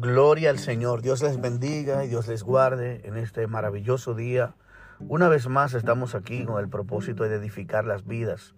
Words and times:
Gloria 0.00 0.48
al 0.48 0.58
Señor. 0.58 1.02
Dios 1.02 1.22
les 1.22 1.38
bendiga 1.38 2.06
y 2.06 2.08
Dios 2.08 2.26
les 2.26 2.42
guarde 2.42 3.02
en 3.04 3.18
este 3.18 3.46
maravilloso 3.46 4.14
día. 4.14 4.54
Una 4.98 5.28
vez 5.28 5.46
más 5.46 5.74
estamos 5.74 6.14
aquí 6.14 6.46
con 6.46 6.58
el 6.58 6.70
propósito 6.70 7.24
de 7.24 7.36
edificar 7.36 7.84
las 7.84 8.06
vidas 8.06 8.54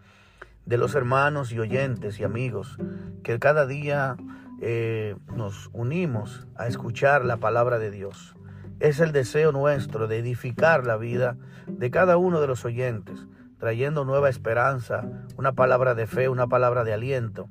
de 0.67 0.77
los 0.77 0.95
hermanos 0.95 1.51
y 1.51 1.59
oyentes 1.59 2.21
y 2.21 2.23
amigos 2.23 2.79
que 3.25 3.41
cada 3.41 3.67
día 3.67 4.17
eh, 4.61 5.17
nos 5.35 5.69
unimos 5.73 6.47
a 6.55 6.69
escuchar 6.69 7.25
la 7.25 7.39
palabra 7.39 7.81
de 7.81 7.91
Dios. 7.91 8.37
Es 8.79 9.01
el 9.01 9.11
deseo 9.11 9.51
nuestro 9.51 10.07
de 10.07 10.19
edificar 10.19 10.87
la 10.87 10.97
vida 10.97 11.37
de 11.67 11.91
cada 11.91 12.19
uno 12.19 12.41
de 12.41 12.47
los 12.47 12.65
oyentes, 12.65 13.27
trayendo 13.59 14.05
nueva 14.05 14.29
esperanza, 14.29 15.03
una 15.37 15.55
palabra 15.55 15.97
de 15.97 16.07
fe, 16.07 16.29
una 16.29 16.47
palabra 16.47 16.85
de 16.85 16.93
aliento, 16.93 17.49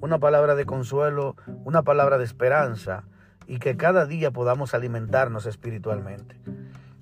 una 0.00 0.20
palabra 0.20 0.54
de 0.54 0.64
consuelo, 0.64 1.34
una 1.64 1.82
palabra 1.82 2.18
de 2.18 2.24
esperanza 2.24 3.02
y 3.46 3.58
que 3.58 3.76
cada 3.76 4.06
día 4.06 4.30
podamos 4.30 4.74
alimentarnos 4.74 5.46
espiritualmente. 5.46 6.36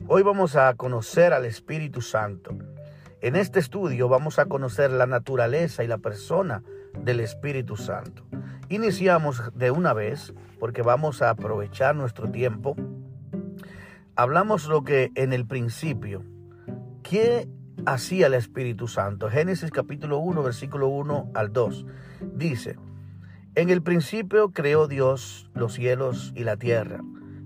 Hoy 0.06 0.22
vamos 0.22 0.56
a 0.56 0.74
conocer 0.74 1.32
al 1.32 1.44
Espíritu 1.44 2.00
Santo. 2.02 2.56
En 3.20 3.36
este 3.36 3.60
estudio 3.60 4.08
vamos 4.08 4.38
a 4.38 4.46
conocer 4.46 4.90
la 4.90 5.06
naturaleza 5.06 5.84
y 5.84 5.86
la 5.86 5.98
persona 5.98 6.62
del 6.98 7.20
Espíritu 7.20 7.76
Santo. 7.76 8.24
Iniciamos 8.68 9.42
de 9.54 9.70
una 9.70 9.92
vez 9.92 10.32
porque 10.58 10.82
vamos 10.82 11.22
a 11.22 11.30
aprovechar 11.30 11.95
nuestro 11.95 12.30
tiempo. 12.30 12.76
Hablamos 14.16 14.66
lo 14.66 14.84
que 14.84 15.10
en 15.14 15.32
el 15.32 15.46
principio, 15.46 16.22
¿qué 17.02 17.48
hacía 17.86 18.26
el 18.26 18.34
Espíritu 18.34 18.88
Santo? 18.88 19.30
Génesis 19.30 19.70
capítulo 19.70 20.18
1, 20.18 20.42
versículo 20.42 20.88
1 20.88 21.30
al 21.34 21.52
2. 21.52 21.86
Dice, 22.34 22.76
en 23.56 23.68
el 23.68 23.82
principio 23.82 24.52
creó 24.52 24.87
Dios 24.87 25.51
los 25.54 25.74
cielos 25.74 26.32
y 26.37 26.45
la 26.45 26.56
tierra, 26.56 27.01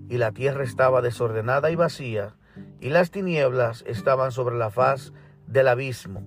y 0.07 0.17
la 0.17 0.31
tierra 0.31 0.63
estaba 0.63 1.01
desordenada 1.01 1.71
y 1.71 1.75
vacía, 1.75 2.35
y 2.79 2.89
las 2.89 3.09
tinieblas 3.09 3.83
estaban 3.87 4.31
sobre 4.31 4.55
la 4.55 4.69
faz 4.69 5.13
del 5.47 5.67
abismo, 5.67 6.21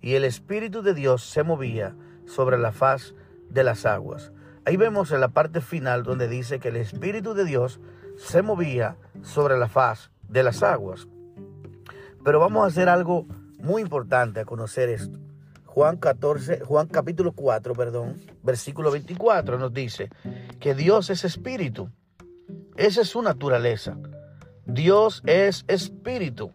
y 0.00 0.14
el 0.14 0.24
Espíritu 0.24 0.82
de 0.82 0.94
Dios 0.94 1.22
se 1.22 1.44
movía 1.44 1.94
sobre 2.26 2.58
la 2.58 2.72
faz 2.72 3.14
de 3.48 3.62
las 3.62 3.86
aguas. 3.86 4.32
Ahí 4.64 4.76
vemos 4.76 5.12
en 5.12 5.20
la 5.20 5.28
parte 5.28 5.60
final 5.60 6.02
donde 6.02 6.26
dice 6.26 6.58
que 6.58 6.68
el 6.68 6.76
Espíritu 6.76 7.34
de 7.34 7.44
Dios 7.44 7.80
se 8.16 8.42
movía 8.42 8.96
sobre 9.22 9.58
la 9.58 9.68
faz 9.68 10.10
de 10.28 10.42
las 10.42 10.62
aguas. 10.62 11.06
Pero 12.24 12.40
vamos 12.40 12.64
a 12.64 12.66
hacer 12.66 12.88
algo 12.88 13.26
muy 13.58 13.82
importante 13.82 14.40
a 14.40 14.44
conocer 14.44 14.88
esto. 14.88 15.18
Juan 15.72 15.98
14, 15.98 16.62
Juan 16.64 16.88
capítulo 16.88 17.30
4, 17.30 17.74
perdón, 17.74 18.16
versículo 18.42 18.90
24 18.90 19.56
nos 19.56 19.72
dice 19.72 20.10
que 20.58 20.74
Dios 20.74 21.10
es 21.10 21.24
espíritu. 21.24 21.88
Esa 22.76 23.02
es 23.02 23.08
su 23.08 23.22
naturaleza. 23.22 23.96
Dios 24.66 25.22
es 25.26 25.64
espíritu. 25.68 26.50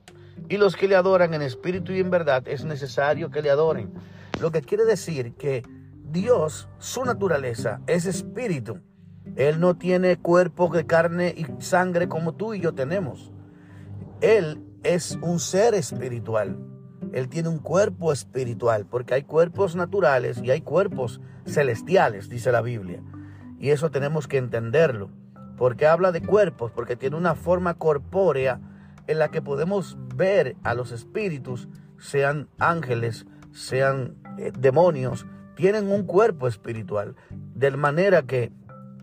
Y 0.49 0.57
los 0.57 0.75
que 0.75 0.89
le 0.89 0.97
adoran 0.97 1.33
en 1.33 1.43
espíritu 1.43 1.93
y 1.93 2.01
en 2.01 2.09
verdad 2.09 2.45
es 2.45 2.65
necesario 2.65 3.31
que 3.31 3.41
le 3.41 3.49
adoren. 3.49 3.93
Lo 4.41 4.51
que 4.51 4.61
quiere 4.61 4.83
decir 4.83 5.33
que 5.35 5.63
Dios, 6.03 6.67
su 6.77 7.05
naturaleza, 7.05 7.79
es 7.87 8.05
espíritu. 8.05 8.81
Él 9.37 9.61
no 9.61 9.77
tiene 9.77 10.17
cuerpo 10.17 10.67
de 10.67 10.85
carne 10.85 11.33
y 11.37 11.45
sangre 11.63 12.09
como 12.09 12.33
tú 12.35 12.53
y 12.53 12.59
yo 12.59 12.75
tenemos. 12.75 13.31
Él 14.19 14.61
es 14.83 15.17
un 15.21 15.39
ser 15.39 15.73
espiritual. 15.73 16.74
Él 17.13 17.29
tiene 17.29 17.49
un 17.49 17.59
cuerpo 17.59 18.11
espiritual, 18.11 18.85
porque 18.85 19.13
hay 19.13 19.23
cuerpos 19.23 19.75
naturales 19.75 20.41
y 20.43 20.51
hay 20.51 20.61
cuerpos 20.61 21.21
celestiales, 21.45 22.29
dice 22.29 22.51
la 22.51 22.61
Biblia. 22.61 23.01
Y 23.59 23.69
eso 23.69 23.91
tenemos 23.91 24.27
que 24.27 24.37
entenderlo. 24.37 25.09
porque 25.57 25.87
habla 25.87 26.11
de 26.11 26.21
cuerpos? 26.21 26.73
Porque 26.73 26.97
tiene 26.97 27.15
una 27.15 27.33
forma 27.33 27.75
corpórea 27.75 28.59
en 29.07 29.19
la 29.19 29.29
que 29.29 29.41
podemos 29.41 29.97
ver 30.15 30.57
a 30.63 30.73
los 30.73 30.91
espíritus, 30.91 31.69
sean 31.97 32.49
ángeles, 32.59 33.25
sean 33.53 34.17
eh, 34.37 34.51
demonios, 34.57 35.25
tienen 35.55 35.89
un 35.89 36.03
cuerpo 36.03 36.47
espiritual, 36.47 37.15
de 37.29 37.71
manera 37.71 38.23
que 38.23 38.51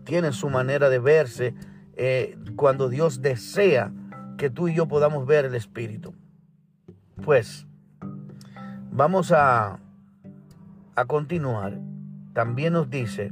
tienen 0.03 0.33
su 0.33 0.49
manera 0.49 0.89
de 0.89 0.99
verse 0.99 1.55
eh, 1.95 2.37
cuando 2.55 2.89
Dios 2.89 3.21
desea 3.21 3.91
que 4.37 4.49
tú 4.49 4.67
y 4.67 4.75
yo 4.75 4.87
podamos 4.87 5.25
ver 5.25 5.45
el 5.45 5.55
espíritu. 5.55 6.13
Pues 7.23 7.65
Vamos 8.95 9.31
a, 9.31 9.79
a 10.95 11.05
continuar. 11.05 11.79
También 12.33 12.73
nos 12.73 12.91
dice 12.91 13.31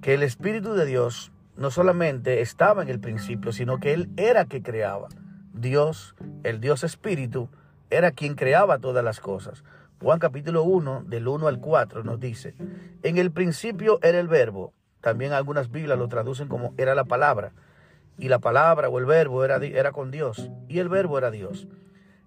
que 0.00 0.14
el 0.14 0.22
Espíritu 0.22 0.72
de 0.72 0.86
Dios 0.86 1.32
no 1.54 1.70
solamente 1.70 2.40
estaba 2.40 2.82
en 2.82 2.88
el 2.88 2.98
principio, 2.98 3.52
sino 3.52 3.78
que 3.78 3.92
Él 3.92 4.08
era 4.16 4.46
que 4.46 4.62
creaba. 4.62 5.08
Dios, 5.52 6.14
el 6.44 6.62
Dios 6.62 6.82
Espíritu, 6.82 7.50
era 7.90 8.12
quien 8.12 8.36
creaba 8.36 8.78
todas 8.78 9.04
las 9.04 9.20
cosas. 9.20 9.64
Juan 10.00 10.18
capítulo 10.18 10.62
1, 10.62 11.04
del 11.08 11.28
1 11.28 11.46
al 11.46 11.60
4, 11.60 12.02
nos 12.02 12.18
dice, 12.18 12.54
en 13.02 13.18
el 13.18 13.32
principio 13.32 13.98
era 14.02 14.18
el 14.18 14.28
verbo. 14.28 14.72
También 15.02 15.34
algunas 15.34 15.70
Biblias 15.70 15.98
lo 15.98 16.08
traducen 16.08 16.48
como 16.48 16.72
era 16.78 16.94
la 16.94 17.04
palabra. 17.04 17.52
Y 18.16 18.28
la 18.30 18.38
palabra 18.38 18.88
o 18.88 18.98
el 18.98 19.04
verbo 19.04 19.44
era, 19.44 19.56
era 19.56 19.92
con 19.92 20.10
Dios. 20.10 20.50
Y 20.68 20.78
el 20.78 20.88
verbo 20.88 21.18
era 21.18 21.30
Dios. 21.30 21.68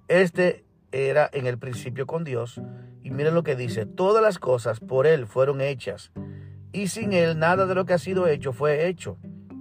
Este 0.07 0.66
era 0.91 1.29
en 1.33 1.47
el 1.47 1.57
principio 1.57 2.05
con 2.05 2.23
Dios. 2.23 2.61
Y 3.03 3.11
miren 3.11 3.35
lo 3.35 3.43
que 3.43 3.55
dice, 3.55 3.85
todas 3.85 4.21
las 4.21 4.39
cosas 4.39 4.79
por 4.79 5.07
Él 5.07 5.27
fueron 5.27 5.61
hechas. 5.61 6.11
Y 6.71 6.87
sin 6.87 7.13
Él 7.13 7.39
nada 7.39 7.65
de 7.65 7.75
lo 7.75 7.85
que 7.85 7.93
ha 7.93 7.97
sido 7.97 8.27
hecho 8.27 8.53
fue 8.53 8.87
hecho. 8.87 9.17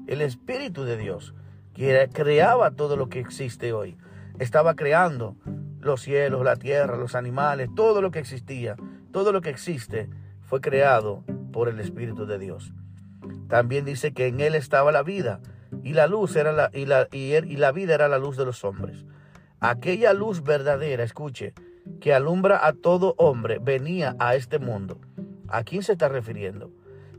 El 0.07 0.21
Espíritu 0.21 0.85
de 0.85 0.97
Dios, 0.97 1.35
que 1.75 2.09
creaba 2.13 2.73
todo 2.73 2.97
lo 2.97 3.09
que 3.09 3.21
existe 3.21 3.73
hoy, 3.73 3.97
estaba 4.39 4.75
creando 4.77 5.37
los 5.81 6.03
cielos, 6.03 6.45
la 6.45 6.57
tierra, 6.57 6.97
los 6.97 7.15
animales, 7.15 7.69
todo 7.75 8.03
lo 8.03 8.11
que 8.11 8.19
existía, 8.19 8.77
todo 9.13 9.33
lo 9.33 9.41
que 9.41 9.51
existe 9.51 10.11
fue 10.43 10.61
creado 10.61 11.25
por 11.53 11.69
el 11.69 11.81
Espíritu 11.81 12.27
de 12.27 12.39
Dios. 12.39 12.73
También 13.49 13.85
dice 13.85 14.13
que 14.13 14.27
en 14.27 14.41
Él 14.41 14.55
estaba 14.55 14.93
la 14.93 15.03
vida 15.03 15.41
y 15.83 15.93
la 15.93 16.07
luz 16.07 16.37
era 16.37 16.53
la, 16.53 16.71
y 16.73 16.87
la, 16.87 17.09
y 17.13 17.57
la 17.57 17.73
vida 17.73 17.95
era 17.95 18.09
la 18.09 18.19
luz 18.19 18.37
de 18.37 18.45
los 18.45 18.65
hombres. 18.65 19.05
Aquella 19.69 20.13
luz 20.13 20.45
verdadera, 20.45 21.03
escuche, 21.03 21.53
que 22.01 22.15
alumbra 22.15 22.65
a 22.65 22.73
todo 22.73 23.17
hombre, 23.19 23.59
venía 23.59 24.15
a 24.21 24.37
este 24.37 24.61
mundo. 24.61 25.01
¿A 25.49 25.65
quién 25.65 25.83
se 25.83 25.95
está 25.95 26.09
refiriendo? 26.09 26.71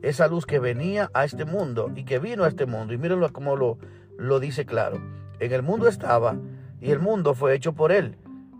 Esa 0.01 0.29
luz 0.29 0.45
que 0.45 0.59
venía 0.59 1.11
a 1.13 1.25
este 1.25 1.43
mundo 1.43 1.91
y 1.93 2.05
que 2.05 2.19
vino 2.19 2.45
a 2.45 2.47
este 2.47 2.65
mundo. 2.65 2.93
Y 2.93 2.97
mírenlo 2.97 3.33
como 3.33 3.57
lo, 3.57 3.79
lo 4.17 4.39
dice 4.39 4.65
claro. 4.65 4.97
En 5.41 5.51
el 5.51 5.61
mundo 5.61 5.89
estaba 5.89 6.37
y 6.79 6.91
el 6.91 6.99
mundo 6.99 7.33
fue 7.33 7.53
hecho 7.53 7.73
por 7.73 7.91
él, 7.91 8.15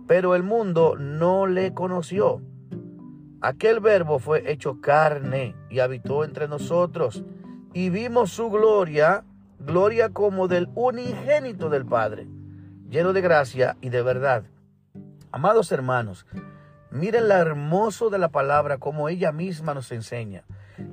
pero 0.06 0.36
el 0.36 0.44
mundo 0.44 0.98
no 1.00 1.48
le 1.48 1.74
conoció. 1.74 2.42
Aquel 3.40 3.80
verbo 3.80 4.20
fue 4.20 4.52
hecho 4.52 4.82
carne 4.82 5.56
y 5.70 5.80
habitó 5.80 6.26
entre 6.26 6.50
nosotros 6.50 7.24
y 7.74 7.90
vimos 7.90 8.32
su 8.32 8.50
gloria, 8.50 9.24
gloria 9.62 10.10
como 10.10 10.50
del 10.50 10.68
unigénito 10.76 11.70
del 11.70 11.86
Padre 11.86 12.28
lleno 12.90 13.14
de 13.14 13.22
gracia 13.22 13.78
y 13.82 13.90
de 13.90 14.02
verdad. 14.02 14.44
Amados 15.32 15.72
hermanos, 15.72 16.26
miren 16.90 17.28
lo 17.28 17.36
hermoso 17.36 18.10
de 18.10 18.18
la 18.18 18.30
palabra 18.30 18.78
como 18.78 19.10
ella 19.10 19.32
misma 19.32 19.74
nos 19.74 19.92
enseña. 19.92 20.44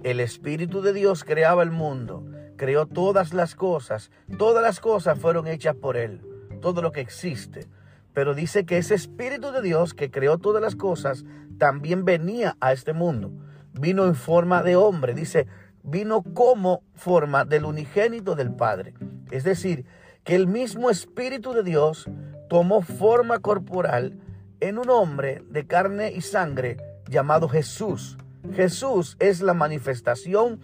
El 0.03 0.21
Espíritu 0.21 0.83
de 0.83 0.93
Dios 0.93 1.25
creaba 1.25 1.63
el 1.63 1.71
mundo, 1.71 2.25
creó 2.57 2.87
todas 2.87 3.33
las 3.33 3.55
cosas, 3.55 4.11
todas 4.39 4.63
las 4.63 4.81
cosas 4.81 5.19
fueron 5.19 5.47
hechas 5.47 5.77
por 5.77 5.97
Él, 5.97 6.21
todo 6.61 6.83
lo 6.83 6.91
que 6.91 7.01
existe. 7.01 7.69
Pero 8.13 8.35
dice 8.35 8.65
que 8.65 8.79
ese 8.79 8.95
Espíritu 8.95 9.53
de 9.53 9.63
Dios 9.63 9.95
que 9.95 10.11
creó 10.11 10.39
todas 10.39 10.63
las 10.63 10.77
cosas 10.77 11.25
también 11.59 12.05
venía 12.05 12.57
a 12.61 12.73
este 12.73 12.93
mundo. 12.93 13.33
Vino 13.73 14.07
en 14.07 14.15
forma 14.15 14.63
de 14.63 14.77
hombre, 14.77 15.15
dice, 15.15 15.47
vino 15.83 16.23
como 16.23 16.83
forma 16.95 17.45
del 17.45 17.65
unigénito 17.65 18.35
del 18.35 18.53
Padre. 18.53 18.95
Es 19.31 19.45
decir, 19.45 19.85
que 20.25 20.35
el 20.35 20.47
mismo 20.47 20.91
Espíritu 20.91 21.53
de 21.53 21.63
Dios 21.63 22.09
tomó 22.49 22.81
forma 22.81 23.41
corporal 23.41 24.19
en 24.61 24.79
un 24.79 24.89
hombre 24.89 25.43
de 25.51 25.67
carne 25.67 26.13
y 26.13 26.23
sangre 26.23 26.79
llamado 27.09 27.49
Jesús. 27.49 28.17
Jesús 28.55 29.17
es 29.21 29.43
la 29.43 29.55
manifestación 29.55 30.61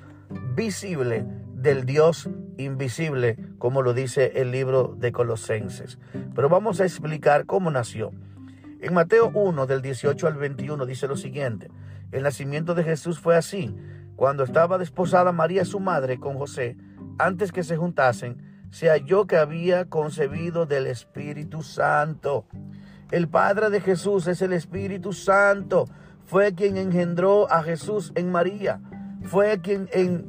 visible 0.55 1.27
del 1.55 1.85
Dios 1.85 2.31
invisible, 2.57 3.37
como 3.59 3.83
lo 3.83 3.93
dice 3.93 4.33
el 4.37 4.51
libro 4.51 4.95
de 4.97 5.13
Colosenses. 5.13 5.99
Pero 6.35 6.49
vamos 6.49 6.81
a 6.81 6.85
explicar 6.85 7.45
cómo 7.45 7.71
nació. 7.71 8.13
En 8.81 8.95
Mateo 8.95 9.31
1, 9.35 9.67
del 9.67 9.83
18 9.83 10.27
al 10.27 10.35
21, 10.35 10.87
dice 10.87 11.07
lo 11.07 11.17
siguiente. 11.17 11.71
El 12.13 12.23
nacimiento 12.23 12.75
de 12.75 12.85
Jesús 12.85 13.21
fue 13.21 13.37
así. 13.37 13.77
Cuando 14.17 14.45
estaba 14.45 14.79
desposada 14.79 15.33
María, 15.33 15.67
su 15.67 15.81
madre, 15.81 16.19
con 16.19 16.37
José, 16.37 16.77
antes 17.19 17.53
que 17.53 17.63
se 17.63 17.77
juntasen, 17.77 18.50
se 18.71 18.89
halló 18.89 19.27
que 19.27 19.37
había 19.37 19.87
concebido 19.87 20.67
del 20.67 20.87
Espíritu 20.87 21.63
Santo. 21.63 22.47
El 23.11 23.29
Padre 23.29 23.71
de 23.71 23.81
Jesús 23.81 24.27
es 24.29 24.41
el 24.43 24.53
Espíritu 24.53 25.13
Santo. 25.13 25.89
Fue 26.25 26.55
quien 26.55 26.77
engendró 26.77 27.51
a 27.51 27.63
Jesús 27.63 28.13
en 28.15 28.31
María. 28.31 28.81
fue 29.23 29.61
quien 29.61 29.89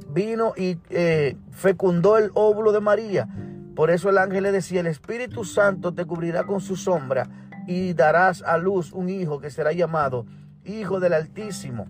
vino 0.09 0.53
y 0.57 0.77
eh, 0.89 1.37
fecundó 1.51 2.17
el 2.17 2.31
óvulo 2.33 2.71
de 2.71 2.81
María. 2.81 3.27
Por 3.75 3.89
eso 3.89 4.09
el 4.09 4.17
ángel 4.17 4.43
le 4.43 4.51
decía, 4.51 4.81
el 4.81 4.87
Espíritu 4.87 5.45
Santo 5.45 5.93
te 5.93 6.05
cubrirá 6.05 6.43
con 6.43 6.59
su 6.59 6.75
sombra 6.75 7.29
y 7.67 7.93
darás 7.93 8.41
a 8.41 8.57
luz 8.57 8.91
un 8.91 9.09
hijo 9.09 9.39
que 9.39 9.49
será 9.49 9.71
llamado 9.71 10.25
Hijo 10.65 10.99
del 10.99 11.13
Altísimo. 11.13 11.87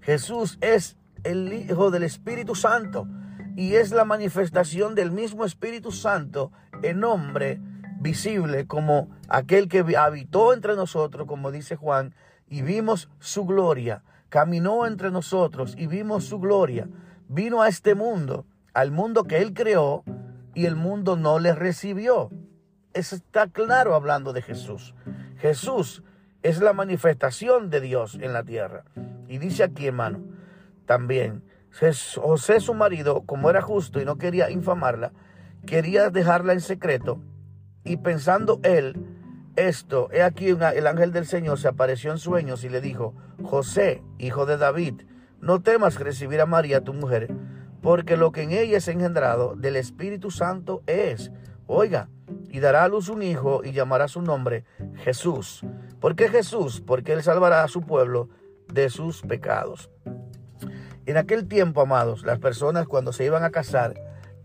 Jesús 0.00 0.58
es 0.60 0.96
el 1.24 1.52
Hijo 1.52 1.90
del 1.90 2.04
Espíritu 2.04 2.54
Santo 2.54 3.08
y 3.56 3.74
es 3.74 3.90
la 3.90 4.04
manifestación 4.04 4.94
del 4.94 5.10
mismo 5.10 5.44
Espíritu 5.44 5.92
Santo 5.92 6.52
en 6.82 7.04
hombre 7.04 7.60
visible 8.00 8.66
como 8.66 9.08
aquel 9.28 9.68
que 9.68 9.84
habitó 9.96 10.54
entre 10.54 10.74
nosotros, 10.74 11.26
como 11.26 11.50
dice 11.50 11.76
Juan, 11.76 12.14
y 12.48 12.62
vimos 12.62 13.10
su 13.18 13.44
gloria, 13.44 14.02
caminó 14.28 14.86
entre 14.86 15.10
nosotros 15.10 15.74
y 15.76 15.86
vimos 15.86 16.24
su 16.24 16.38
gloria, 16.40 16.88
vino 17.28 17.62
a 17.62 17.68
este 17.68 17.94
mundo, 17.94 18.46
al 18.72 18.90
mundo 18.90 19.24
que 19.24 19.38
él 19.38 19.52
creó, 19.52 20.04
y 20.54 20.66
el 20.66 20.76
mundo 20.76 21.16
no 21.16 21.38
le 21.38 21.54
recibió. 21.54 22.30
Eso 22.92 23.14
está 23.14 23.46
claro 23.46 23.94
hablando 23.94 24.32
de 24.32 24.42
Jesús. 24.42 24.94
Jesús 25.38 26.02
es 26.42 26.60
la 26.60 26.72
manifestación 26.72 27.70
de 27.70 27.80
Dios 27.80 28.18
en 28.20 28.32
la 28.32 28.42
tierra. 28.42 28.84
Y 29.28 29.38
dice 29.38 29.62
aquí, 29.62 29.86
hermano, 29.86 30.20
también, 30.86 31.44
José 31.72 32.60
su 32.60 32.74
marido, 32.74 33.22
como 33.22 33.50
era 33.50 33.62
justo 33.62 34.00
y 34.00 34.04
no 34.04 34.18
quería 34.18 34.50
infamarla, 34.50 35.12
quería 35.66 36.10
dejarla 36.10 36.52
en 36.52 36.60
secreto. 36.60 37.20
Y 37.84 37.98
pensando 37.98 38.60
él 38.62 38.96
esto, 39.56 40.08
he 40.12 40.22
aquí 40.22 40.48
el 40.48 40.86
ángel 40.86 41.12
del 41.12 41.26
Señor 41.26 41.58
se 41.58 41.68
apareció 41.68 42.12
en 42.12 42.18
sueños 42.18 42.64
y 42.64 42.68
le 42.68 42.80
dijo, 42.80 43.14
José, 43.42 44.02
hijo 44.18 44.46
de 44.46 44.56
David, 44.56 45.02
no 45.40 45.60
temas 45.62 45.98
recibir 45.98 46.40
a 46.40 46.46
María 46.46 46.82
tu 46.82 46.92
mujer, 46.92 47.34
porque 47.82 48.16
lo 48.16 48.32
que 48.32 48.42
en 48.42 48.52
ella 48.52 48.78
es 48.78 48.88
engendrado 48.88 49.56
del 49.56 49.76
Espíritu 49.76 50.30
Santo 50.30 50.82
es, 50.86 51.32
oiga, 51.66 52.08
y 52.48 52.60
dará 52.60 52.84
a 52.84 52.88
luz 52.88 53.08
un 53.08 53.22
hijo 53.22 53.62
y 53.64 53.72
llamará 53.72 54.08
su 54.08 54.22
nombre 54.22 54.64
Jesús. 54.96 55.64
¿Por 56.00 56.14
qué 56.14 56.28
Jesús? 56.28 56.80
Porque 56.80 57.12
él 57.12 57.22
salvará 57.22 57.62
a 57.62 57.68
su 57.68 57.82
pueblo 57.82 58.28
de 58.72 58.88
sus 58.88 59.22
pecados. 59.22 59.90
En 61.06 61.16
aquel 61.16 61.48
tiempo, 61.48 61.80
amados, 61.80 62.24
las 62.24 62.38
personas 62.38 62.86
cuando 62.86 63.12
se 63.12 63.24
iban 63.24 63.42
a 63.44 63.50
casar 63.50 63.94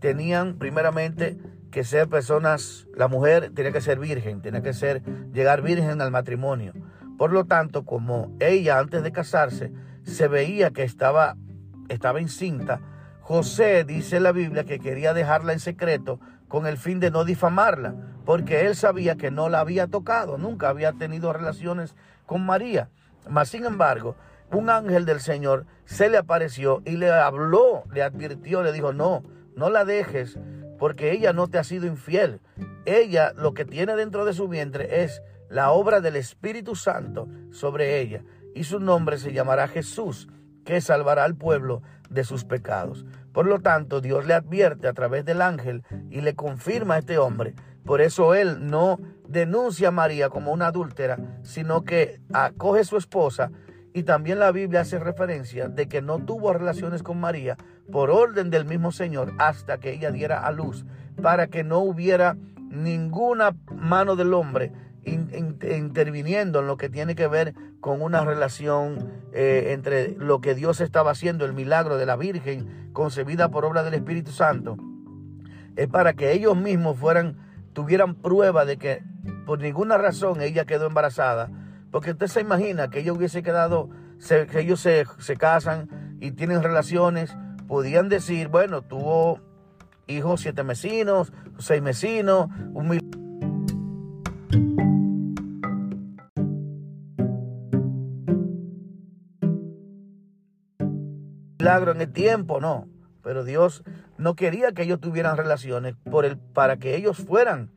tenían 0.00 0.58
primeramente 0.58 1.38
que 1.70 1.84
ser 1.84 2.08
personas, 2.08 2.86
la 2.94 3.08
mujer 3.08 3.52
tenía 3.54 3.72
que 3.72 3.80
ser 3.80 3.98
virgen, 3.98 4.40
tenía 4.40 4.62
que 4.62 4.72
ser 4.72 5.02
llegar 5.32 5.62
virgen 5.62 6.00
al 6.00 6.10
matrimonio. 6.10 6.72
Por 7.18 7.32
lo 7.32 7.44
tanto, 7.44 7.84
como 7.84 8.34
ella 8.40 8.78
antes 8.78 9.02
de 9.02 9.12
casarse 9.12 9.72
se 10.04 10.28
veía 10.28 10.70
que 10.70 10.82
estaba 10.82 11.36
estaba 11.88 12.20
encinta, 12.20 12.80
José 13.20 13.84
dice 13.84 14.16
en 14.16 14.22
la 14.22 14.32
Biblia 14.32 14.64
que 14.64 14.78
quería 14.78 15.14
dejarla 15.14 15.52
en 15.52 15.60
secreto 15.60 16.20
con 16.48 16.66
el 16.66 16.76
fin 16.76 17.00
de 17.00 17.10
no 17.10 17.24
difamarla, 17.24 17.94
porque 18.24 18.66
él 18.66 18.76
sabía 18.76 19.16
que 19.16 19.30
no 19.30 19.48
la 19.48 19.60
había 19.60 19.88
tocado, 19.88 20.38
nunca 20.38 20.68
había 20.68 20.92
tenido 20.92 21.32
relaciones 21.32 21.96
con 22.24 22.44
María. 22.46 22.88
Mas, 23.28 23.48
sin 23.48 23.64
embargo, 23.64 24.16
un 24.52 24.70
ángel 24.70 25.04
del 25.04 25.20
Señor 25.20 25.66
se 25.84 26.08
le 26.08 26.18
apareció 26.18 26.82
y 26.84 26.96
le 26.96 27.10
habló, 27.10 27.84
le 27.92 28.02
advirtió, 28.02 28.62
le 28.62 28.72
dijo, 28.72 28.92
no, 28.92 29.22
no 29.54 29.70
la 29.70 29.84
dejes, 29.84 30.38
porque 30.78 31.12
ella 31.12 31.32
no 31.32 31.48
te 31.48 31.58
ha 31.58 31.64
sido 31.64 31.86
infiel. 31.86 32.40
Ella 32.84 33.32
lo 33.34 33.54
que 33.54 33.64
tiene 33.64 33.96
dentro 33.96 34.24
de 34.24 34.32
su 34.32 34.48
vientre 34.48 35.02
es 35.02 35.22
la 35.48 35.70
obra 35.70 36.00
del 36.00 36.16
Espíritu 36.16 36.76
Santo 36.76 37.28
sobre 37.50 38.00
ella, 38.00 38.22
y 38.54 38.64
su 38.64 38.80
nombre 38.80 39.18
se 39.18 39.32
llamará 39.32 39.68
Jesús, 39.68 40.28
que 40.64 40.80
salvará 40.80 41.24
al 41.24 41.36
pueblo 41.36 41.82
de 42.10 42.24
sus 42.24 42.44
pecados. 42.44 43.04
Por 43.32 43.46
lo 43.46 43.60
tanto, 43.60 44.00
Dios 44.00 44.26
le 44.26 44.34
advierte 44.34 44.88
a 44.88 44.92
través 44.92 45.24
del 45.24 45.42
ángel 45.42 45.82
y 46.10 46.20
le 46.20 46.34
confirma 46.34 46.94
a 46.94 46.98
este 46.98 47.18
hombre. 47.18 47.54
Por 47.84 48.00
eso 48.00 48.34
él 48.34 48.68
no 48.68 48.98
denuncia 49.28 49.88
a 49.88 49.92
María 49.92 50.28
como 50.28 50.52
una 50.52 50.68
adúltera, 50.68 51.18
sino 51.42 51.84
que 51.84 52.20
acoge 52.32 52.80
a 52.80 52.84
su 52.84 52.96
esposa 52.96 53.50
y 53.96 54.02
también 54.02 54.38
la 54.38 54.52
Biblia 54.52 54.82
hace 54.82 54.98
referencia 54.98 55.68
de 55.68 55.88
que 55.88 56.02
no 56.02 56.18
tuvo 56.18 56.52
relaciones 56.52 57.02
con 57.02 57.18
María 57.18 57.56
por 57.90 58.10
orden 58.10 58.50
del 58.50 58.66
mismo 58.66 58.92
Señor 58.92 59.32
hasta 59.38 59.78
que 59.78 59.90
ella 59.90 60.10
diera 60.10 60.46
a 60.46 60.52
luz, 60.52 60.84
para 61.22 61.46
que 61.46 61.64
no 61.64 61.78
hubiera 61.78 62.36
ninguna 62.68 63.56
mano 63.74 64.14
del 64.14 64.34
hombre 64.34 64.70
interviniendo 65.06 66.60
en 66.60 66.66
lo 66.66 66.76
que 66.76 66.90
tiene 66.90 67.14
que 67.14 67.26
ver 67.26 67.54
con 67.80 68.02
una 68.02 68.22
relación 68.22 69.12
eh, 69.32 69.68
entre 69.70 70.10
lo 70.18 70.42
que 70.42 70.54
Dios 70.54 70.82
estaba 70.82 71.12
haciendo, 71.12 71.46
el 71.46 71.54
milagro 71.54 71.96
de 71.96 72.04
la 72.04 72.16
Virgen 72.16 72.90
concebida 72.92 73.48
por 73.48 73.64
obra 73.64 73.82
del 73.82 73.94
Espíritu 73.94 74.30
Santo, 74.30 74.76
es 75.74 75.88
para 75.88 76.12
que 76.12 76.32
ellos 76.32 76.54
mismos 76.54 76.98
fueran, 76.98 77.38
tuvieran 77.72 78.14
prueba 78.14 78.66
de 78.66 78.76
que 78.76 79.02
por 79.46 79.58
ninguna 79.58 79.96
razón 79.96 80.42
ella 80.42 80.66
quedó 80.66 80.86
embarazada, 80.86 81.48
porque 81.96 82.10
usted 82.10 82.26
se 82.26 82.42
imagina 82.42 82.90
que 82.90 82.98
ella 83.00 83.14
hubiese 83.14 83.42
quedado, 83.42 83.88
que 84.28 84.60
ellos 84.60 84.80
se, 84.80 85.06
se 85.18 85.38
casan 85.38 86.18
y 86.20 86.32
tienen 86.32 86.62
relaciones, 86.62 87.34
podían 87.66 88.10
decir, 88.10 88.48
bueno, 88.48 88.82
tuvo 88.82 89.40
hijos 90.06 90.42
siete 90.42 90.62
mesinos, 90.62 91.32
seis 91.56 91.80
mesinos, 91.80 92.50
un 92.74 93.00
milagro 101.58 101.92
en 101.92 102.02
el 102.02 102.12
tiempo, 102.12 102.60
no. 102.60 102.88
Pero 103.22 103.42
Dios 103.42 103.84
no 104.18 104.36
quería 104.36 104.72
que 104.72 104.82
ellos 104.82 105.00
tuvieran 105.00 105.38
relaciones 105.38 105.94
por 106.10 106.26
el, 106.26 106.36
para 106.36 106.76
que 106.76 106.94
ellos 106.94 107.16
fueran 107.16 107.70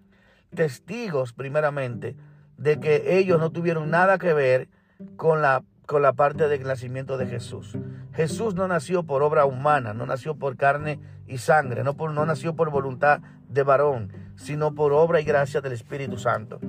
testigos 0.54 1.32
primeramente 1.32 2.18
de 2.60 2.80
que 2.80 3.18
ellos 3.18 3.40
no 3.40 3.52
tuvieron 3.52 3.90
nada 3.90 4.18
que 4.18 4.34
ver 4.34 4.68
con 5.16 5.42
la, 5.42 5.64
con 5.86 6.02
la 6.02 6.14
parte 6.14 6.48
del 6.50 6.64
nacimiento 6.64 7.18
de 7.18 7.26
Jesús. 7.26 7.78
Jesús 8.14 8.54
no 8.54 8.68
nació 8.68 9.04
por 9.04 9.24
obra 9.24 9.46
humana, 9.46 9.94
no 9.94 10.06
nació 10.06 10.36
por 10.36 10.58
carne 10.58 11.00
y 11.26 11.38
sangre, 11.38 11.84
no, 11.84 11.96
por, 11.96 12.12
no 12.12 12.26
nació 12.26 12.56
por 12.56 12.70
voluntad 12.70 13.22
de 13.48 13.64
varón, 13.64 14.12
sino 14.36 14.76
por 14.76 14.92
obra 14.92 15.22
y 15.22 15.24
gracia 15.24 15.62
del 15.62 15.72
Espíritu 15.72 16.18
Santo. 16.18 16.60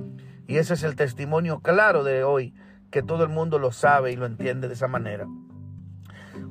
Y 0.47 0.57
ese 0.57 0.75
es 0.75 0.83
el 0.83 0.95
testimonio 0.95 1.59
claro 1.59 2.03
de 2.03 2.23
hoy, 2.23 2.53
que 2.89 3.03
todo 3.03 3.23
el 3.23 3.29
mundo 3.29 3.59
lo 3.59 3.71
sabe 3.71 4.11
y 4.11 4.15
lo 4.15 4.25
entiende 4.25 4.69
de 4.69 4.73
esa 4.75 4.87
manera. 4.87 5.27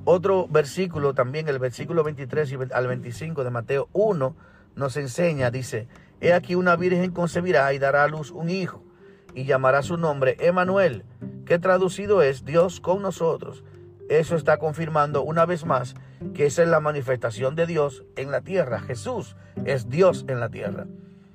Otro 0.04 0.48
versículo 0.48 1.14
también, 1.14 1.48
el 1.48 1.58
versículo 1.58 2.04
23 2.04 2.72
al 2.72 2.86
25 2.86 3.42
de 3.42 3.50
Mateo 3.50 3.88
1, 3.92 4.36
nos 4.76 4.96
enseña, 4.96 5.50
dice, 5.50 5.88
He 6.20 6.34
aquí 6.34 6.54
una 6.54 6.76
virgen 6.76 7.10
concebirá 7.12 7.72
y 7.72 7.78
dará 7.78 8.04
a 8.04 8.08
luz 8.08 8.30
un 8.30 8.50
hijo, 8.50 8.84
y 9.34 9.44
llamará 9.44 9.82
su 9.82 9.96
nombre 9.96 10.36
Emanuel, 10.40 11.04
que 11.46 11.58
traducido 11.58 12.22
es 12.22 12.44
Dios 12.44 12.80
con 12.80 13.02
nosotros. 13.02 13.64
Eso 14.08 14.36
está 14.36 14.58
confirmando 14.58 15.22
una 15.22 15.46
vez 15.46 15.64
más 15.64 15.94
que 16.34 16.46
esa 16.46 16.62
es 16.62 16.68
la 16.68 16.80
manifestación 16.80 17.54
de 17.54 17.66
Dios 17.66 18.04
en 18.16 18.30
la 18.30 18.40
tierra. 18.40 18.80
Jesús 18.80 19.36
es 19.64 19.88
Dios 19.88 20.24
en 20.28 20.40
la 20.40 20.48
tierra. 20.48 20.86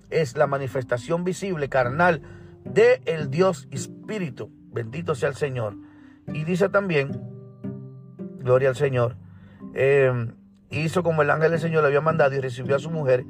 Es 0.09 0.35
la 0.35 0.47
manifestación 0.47 1.23
visible, 1.23 1.69
carnal, 1.69 2.21
de 2.63 3.01
el 3.05 3.29
Dios 3.29 3.67
Espíritu. 3.71 4.51
Bendito 4.71 5.15
sea 5.15 5.29
el 5.29 5.35
Señor. 5.35 5.75
Y 6.33 6.43
dice 6.43 6.69
también 6.69 7.35
gloria 8.45 8.69
al 8.69 8.75
Señor, 8.75 9.17
eh, 9.73 10.31
hizo 10.69 11.03
como 11.03 11.23
el 11.23 11.31
ángel 11.31 11.51
del 11.51 11.59
Señor 11.59 11.81
le 11.81 11.87
había 11.87 12.01
mandado 12.01 12.35
y 12.35 12.39
recibió 12.39 12.75
a 12.75 12.79
su 12.79 12.91
mujer, 12.91 13.25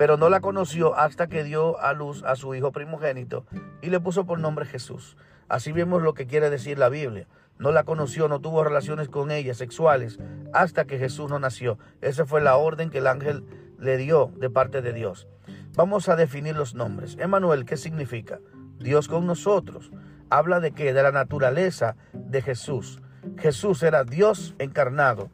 pero 0.00 0.16
no 0.16 0.30
la 0.30 0.40
conoció 0.40 0.96
hasta 0.96 1.26
que 1.26 1.44
dio 1.44 1.78
a 1.78 1.92
luz 1.92 2.22
a 2.22 2.34
su 2.34 2.54
hijo 2.54 2.72
primogénito 2.72 3.44
y 3.82 3.90
le 3.90 4.00
puso 4.00 4.24
por 4.24 4.38
nombre 4.38 4.64
Jesús. 4.64 5.18
Así 5.46 5.72
vemos 5.72 6.00
lo 6.00 6.14
que 6.14 6.26
quiere 6.26 6.48
decir 6.48 6.78
la 6.78 6.88
Biblia. 6.88 7.28
No 7.58 7.70
la 7.70 7.84
conoció, 7.84 8.26
no 8.26 8.40
tuvo 8.40 8.64
relaciones 8.64 9.10
con 9.10 9.30
ella 9.30 9.52
sexuales 9.52 10.18
hasta 10.54 10.86
que 10.86 10.98
Jesús 10.98 11.28
no 11.28 11.38
nació. 11.38 11.78
Esa 12.00 12.24
fue 12.24 12.40
la 12.40 12.56
orden 12.56 12.88
que 12.88 12.96
el 12.96 13.06
ángel 13.06 13.44
le 13.78 13.98
dio 13.98 14.32
de 14.38 14.48
parte 14.48 14.80
de 14.80 14.94
Dios. 14.94 15.28
Vamos 15.76 16.08
a 16.08 16.16
definir 16.16 16.56
los 16.56 16.74
nombres. 16.74 17.18
Emanuel, 17.20 17.66
¿qué 17.66 17.76
significa? 17.76 18.40
Dios 18.78 19.06
con 19.06 19.26
nosotros. 19.26 19.90
Habla 20.30 20.60
de 20.60 20.72
qué? 20.72 20.94
De 20.94 21.02
la 21.02 21.12
naturaleza 21.12 21.96
de 22.14 22.40
Jesús. 22.40 23.02
Jesús 23.36 23.82
era 23.82 24.04
Dios 24.04 24.54
encarnado. 24.58 25.28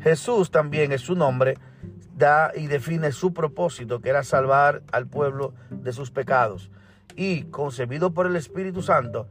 Jesús 0.00 0.52
también 0.52 0.92
es 0.92 1.00
su 1.00 1.16
nombre, 1.16 1.58
da 2.16 2.52
y 2.54 2.66
define 2.66 3.12
su 3.12 3.32
propósito, 3.32 4.00
que 4.00 4.10
era 4.10 4.22
salvar 4.22 4.82
al 4.92 5.06
pueblo 5.06 5.54
de 5.70 5.92
sus 5.92 6.10
pecados. 6.10 6.70
Y 7.16 7.44
concebido 7.44 8.12
por 8.12 8.26
el 8.26 8.36
Espíritu 8.36 8.82
Santo, 8.82 9.28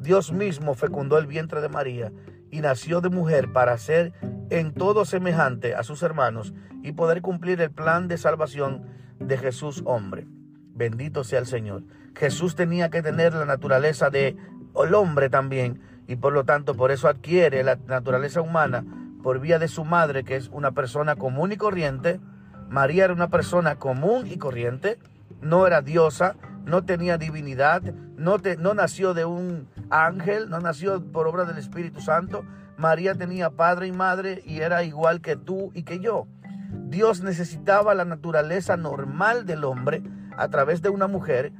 Dios 0.00 0.32
mismo 0.32 0.74
fecundó 0.74 1.18
el 1.18 1.26
vientre 1.26 1.60
de 1.60 1.68
María 1.68 2.12
y 2.50 2.60
nació 2.60 3.00
de 3.00 3.08
mujer 3.08 3.52
para 3.52 3.78
ser 3.78 4.12
en 4.50 4.72
todo 4.72 5.04
semejante 5.04 5.74
a 5.74 5.82
sus 5.82 6.02
hermanos 6.02 6.52
y 6.82 6.92
poder 6.92 7.22
cumplir 7.22 7.60
el 7.60 7.70
plan 7.70 8.08
de 8.08 8.18
salvación 8.18 8.82
de 9.18 9.38
Jesús 9.38 9.82
hombre. 9.84 10.26
Bendito 10.74 11.24
sea 11.24 11.38
el 11.38 11.46
Señor. 11.46 11.84
Jesús 12.16 12.56
tenía 12.56 12.90
que 12.90 13.02
tener 13.02 13.34
la 13.34 13.44
naturaleza 13.44 14.10
de 14.10 14.36
el 14.82 14.94
hombre 14.94 15.28
también 15.28 15.80
y 16.06 16.16
por 16.16 16.32
lo 16.32 16.44
tanto 16.44 16.74
por 16.74 16.90
eso 16.90 17.06
adquiere 17.06 17.62
la 17.62 17.76
naturaleza 17.86 18.40
humana 18.40 18.84
por 19.22 19.40
vía 19.40 19.58
de 19.58 19.68
su 19.68 19.84
madre, 19.84 20.24
que 20.24 20.36
es 20.36 20.48
una 20.48 20.72
persona 20.72 21.16
común 21.16 21.52
y 21.52 21.56
corriente. 21.56 22.20
María 22.68 23.04
era 23.04 23.14
una 23.14 23.28
persona 23.28 23.76
común 23.76 24.26
y 24.26 24.38
corriente, 24.38 24.98
no 25.40 25.66
era 25.66 25.82
diosa, 25.82 26.36
no 26.64 26.84
tenía 26.84 27.18
divinidad, 27.18 27.82
no, 27.82 28.36
no 28.58 28.74
nació 28.74 29.14
de 29.14 29.24
un 29.24 29.68
ángel, 29.90 30.50
no 30.50 30.60
nació 30.60 31.02
por 31.02 31.26
obra 31.26 31.44
del 31.44 31.58
Espíritu 31.58 32.00
Santo. 32.00 32.44
María 32.76 33.14
tenía 33.14 33.50
padre 33.50 33.88
y 33.88 33.92
madre 33.92 34.42
y 34.46 34.60
era 34.60 34.84
igual 34.84 35.20
que 35.20 35.36
tú 35.36 35.70
y 35.74 35.82
que 35.82 35.98
yo. 35.98 36.26
Dios 36.72 37.22
necesitaba 37.22 37.94
la 37.94 38.04
naturaleza 38.04 38.76
normal 38.76 39.46
del 39.46 39.64
hombre 39.64 40.02
a 40.36 40.48
través 40.48 40.82
de 40.82 40.88
una 40.88 41.08
mujer 41.08 41.52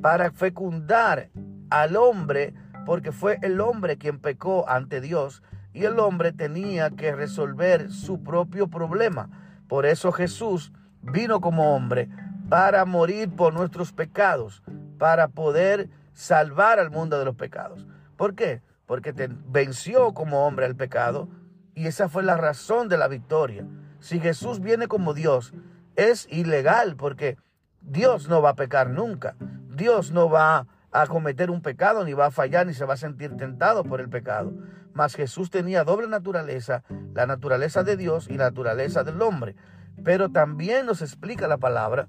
para 0.00 0.30
fecundar 0.30 1.30
al 1.70 1.96
hombre, 1.96 2.54
porque 2.86 3.12
fue 3.12 3.38
el 3.42 3.60
hombre 3.60 3.98
quien 3.98 4.18
pecó 4.18 4.68
ante 4.68 5.00
Dios 5.00 5.42
y 5.72 5.84
el 5.84 5.98
hombre 5.98 6.32
tenía 6.32 6.90
que 6.90 7.14
resolver 7.14 7.90
su 7.90 8.22
propio 8.22 8.68
problema. 8.68 9.30
Por 9.68 9.86
eso 9.86 10.12
Jesús 10.12 10.72
vino 11.02 11.40
como 11.40 11.74
hombre 11.74 12.08
para 12.48 12.84
morir 12.84 13.30
por 13.30 13.52
nuestros 13.52 13.92
pecados, 13.92 14.62
para 14.98 15.28
poder 15.28 15.88
salvar 16.14 16.78
al 16.78 16.90
mundo 16.90 17.18
de 17.18 17.24
los 17.24 17.36
pecados. 17.36 17.86
¿Por 18.16 18.34
qué? 18.34 18.62
Porque 18.86 19.12
te 19.12 19.28
venció 19.28 20.14
como 20.14 20.46
hombre 20.46 20.66
el 20.66 20.74
pecado 20.74 21.28
y 21.74 21.86
esa 21.86 22.08
fue 22.08 22.22
la 22.22 22.36
razón 22.36 22.88
de 22.88 22.98
la 22.98 23.06
victoria. 23.06 23.66
Si 24.00 24.18
Jesús 24.18 24.60
viene 24.60 24.88
como 24.88 25.14
Dios, 25.14 25.52
es 25.94 26.26
ilegal 26.30 26.96
porque 26.96 27.36
Dios 27.80 28.28
no 28.28 28.42
va 28.42 28.50
a 28.50 28.56
pecar 28.56 28.90
nunca. 28.90 29.36
Dios 29.68 30.10
no 30.10 30.28
va 30.28 30.66
a 30.90 31.06
cometer 31.06 31.50
un 31.50 31.62
pecado, 31.62 32.04
ni 32.04 32.12
va 32.12 32.26
a 32.26 32.30
fallar, 32.30 32.66
ni 32.66 32.74
se 32.74 32.84
va 32.84 32.94
a 32.94 32.98
sentir 32.98 33.36
tentado 33.36 33.84
por 33.84 34.00
el 34.00 34.08
pecado. 34.08 34.52
Mas 34.98 35.14
Jesús 35.14 35.48
tenía 35.48 35.84
doble 35.84 36.08
naturaleza, 36.08 36.82
la 37.14 37.24
naturaleza 37.24 37.84
de 37.84 37.96
Dios 37.96 38.26
y 38.28 38.36
la 38.36 38.46
naturaleza 38.46 39.04
del 39.04 39.22
hombre. 39.22 39.54
Pero 40.02 40.30
también 40.30 40.86
nos 40.86 41.02
explica 41.02 41.46
la 41.46 41.58
palabra 41.58 42.08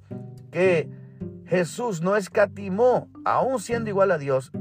que 0.49 0.89
Jesús 1.45 2.01
no 2.01 2.15
escatimó, 2.15 3.07
aún 3.25 3.59
siendo 3.59 3.91
igual 3.91 4.09
a 4.09 4.17
Dios, 4.17 4.51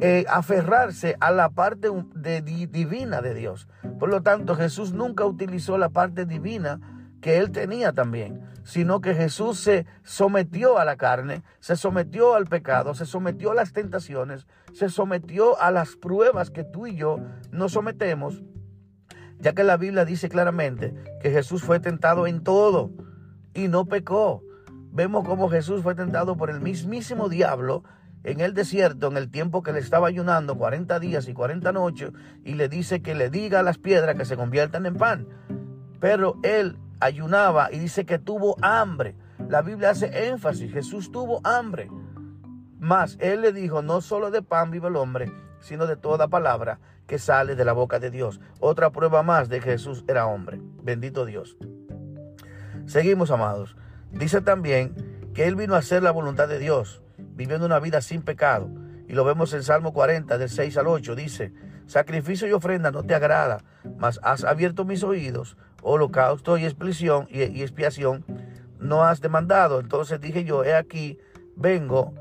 eh, 0.00 0.24
aferrarse 0.28 1.16
a 1.18 1.32
la 1.32 1.48
parte 1.48 1.88
divina 2.14 3.20
de 3.22 3.34
Dios. 3.34 3.66
Por 3.98 4.08
lo 4.08 4.22
tanto, 4.22 4.54
Jesús 4.54 4.92
nunca 4.92 5.24
utilizó 5.24 5.76
la 5.76 5.88
parte 5.88 6.26
divina 6.26 6.78
que 7.20 7.38
él 7.38 7.50
tenía 7.50 7.92
también, 7.92 8.40
sino 8.62 9.00
que 9.00 9.16
Jesús 9.16 9.58
se 9.58 9.84
sometió 10.04 10.78
a 10.78 10.84
la 10.84 10.94
carne, 10.94 11.42
se 11.58 11.74
sometió 11.74 12.36
al 12.36 12.46
pecado, 12.46 12.94
se 12.94 13.04
sometió 13.04 13.50
a 13.50 13.54
las 13.54 13.72
tentaciones, 13.72 14.46
se 14.74 14.88
sometió 14.88 15.58
a 15.60 15.70
las 15.70 15.96
pruebas 15.96 16.50
que 16.50 16.64
tú 16.64 16.86
y 16.86 16.96
yo 16.96 17.18
nos 17.50 17.72
sometemos, 17.72 18.42
ya 19.38 19.54
que 19.54 19.64
la 19.64 19.76
Biblia 19.76 20.04
dice 20.04 20.28
claramente 20.28 20.94
que 21.22 21.30
Jesús 21.30 21.62
fue 21.62 21.80
tentado 21.80 22.26
en 22.26 22.42
todo 22.42 22.90
y 23.54 23.68
no 23.68 23.86
pecó. 23.86 24.42
Vemos 24.90 25.24
cómo 25.26 25.48
Jesús 25.48 25.82
fue 25.82 25.94
tentado 25.94 26.36
por 26.36 26.50
el 26.50 26.60
mismísimo 26.60 27.28
diablo 27.28 27.84
en 28.24 28.40
el 28.40 28.54
desierto, 28.54 29.08
en 29.08 29.16
el 29.16 29.30
tiempo 29.30 29.62
que 29.62 29.72
le 29.72 29.78
estaba 29.78 30.08
ayunando 30.08 30.56
40 30.56 30.98
días 30.98 31.28
y 31.28 31.34
40 31.34 31.72
noches, 31.72 32.10
y 32.42 32.54
le 32.54 32.68
dice 32.68 33.02
que 33.02 33.14
le 33.14 33.30
diga 33.30 33.60
a 33.60 33.62
las 33.62 33.78
piedras 33.78 34.16
que 34.16 34.24
se 34.24 34.36
conviertan 34.36 34.86
en 34.86 34.96
pan. 34.96 35.28
Pero 36.00 36.38
él 36.42 36.78
ayunaba 37.00 37.70
y 37.70 37.78
dice 37.78 38.06
que 38.06 38.18
tuvo 38.18 38.56
hambre. 38.62 39.14
La 39.48 39.62
Biblia 39.62 39.90
hace 39.90 40.28
énfasis, 40.28 40.72
Jesús 40.72 41.12
tuvo 41.12 41.40
hambre. 41.44 41.90
Mas 42.84 43.16
él 43.18 43.40
le 43.40 43.54
dijo, 43.54 43.80
no 43.80 44.02
solo 44.02 44.30
de 44.30 44.42
pan 44.42 44.70
vive 44.70 44.88
el 44.88 44.96
hombre, 44.96 45.32
sino 45.60 45.86
de 45.86 45.96
toda 45.96 46.28
palabra 46.28 46.80
que 47.06 47.18
sale 47.18 47.56
de 47.56 47.64
la 47.64 47.72
boca 47.72 47.98
de 47.98 48.10
Dios. 48.10 48.42
Otra 48.60 48.90
prueba 48.90 49.22
más 49.22 49.48
de 49.48 49.60
que 49.60 49.70
Jesús 49.70 50.04
era 50.06 50.26
hombre. 50.26 50.60
Bendito 50.82 51.24
Dios. 51.24 51.56
Seguimos, 52.84 53.30
amados. 53.30 53.74
Dice 54.10 54.42
también 54.42 55.30
que 55.32 55.46
él 55.46 55.56
vino 55.56 55.74
a 55.74 55.78
hacer 55.78 56.02
la 56.02 56.10
voluntad 56.10 56.46
de 56.46 56.58
Dios 56.58 57.00
viviendo 57.16 57.64
una 57.64 57.80
vida 57.80 58.02
sin 58.02 58.20
pecado. 58.20 58.68
Y 59.08 59.14
lo 59.14 59.24
vemos 59.24 59.54
en 59.54 59.62
Salmo 59.62 59.94
40, 59.94 60.36
del 60.36 60.50
6 60.50 60.76
al 60.76 60.86
8. 60.86 61.14
Dice, 61.14 61.54
sacrificio 61.86 62.46
y 62.46 62.52
ofrenda 62.52 62.90
no 62.90 63.02
te 63.02 63.14
agrada, 63.14 63.64
mas 63.96 64.20
has 64.22 64.44
abierto 64.44 64.84
mis 64.84 65.02
oídos, 65.04 65.56
holocausto 65.82 66.58
y 66.58 66.66
expiación, 66.66 67.28
y, 67.30 67.62
expiación 67.62 68.26
no 68.78 69.04
has 69.04 69.22
demandado. 69.22 69.80
Entonces 69.80 70.20
dije 70.20 70.44
yo, 70.44 70.64
he 70.64 70.74
aquí, 70.74 71.18
vengo, 71.56 72.12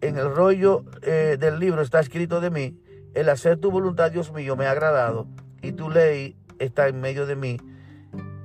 en 0.00 0.16
el 0.16 0.34
rollo 0.34 0.84
eh, 1.02 1.36
del 1.38 1.58
libro 1.58 1.82
está 1.82 2.00
escrito 2.00 2.40
de 2.40 2.50
mí, 2.50 2.80
el 3.14 3.28
hacer 3.28 3.58
tu 3.58 3.70
voluntad, 3.70 4.10
Dios 4.10 4.32
mío, 4.32 4.56
me 4.56 4.66
ha 4.66 4.70
agradado, 4.70 5.26
y 5.62 5.72
tu 5.72 5.90
ley 5.90 6.36
está 6.58 6.88
en 6.88 7.00
medio 7.00 7.26
de 7.26 7.36
mí 7.36 7.58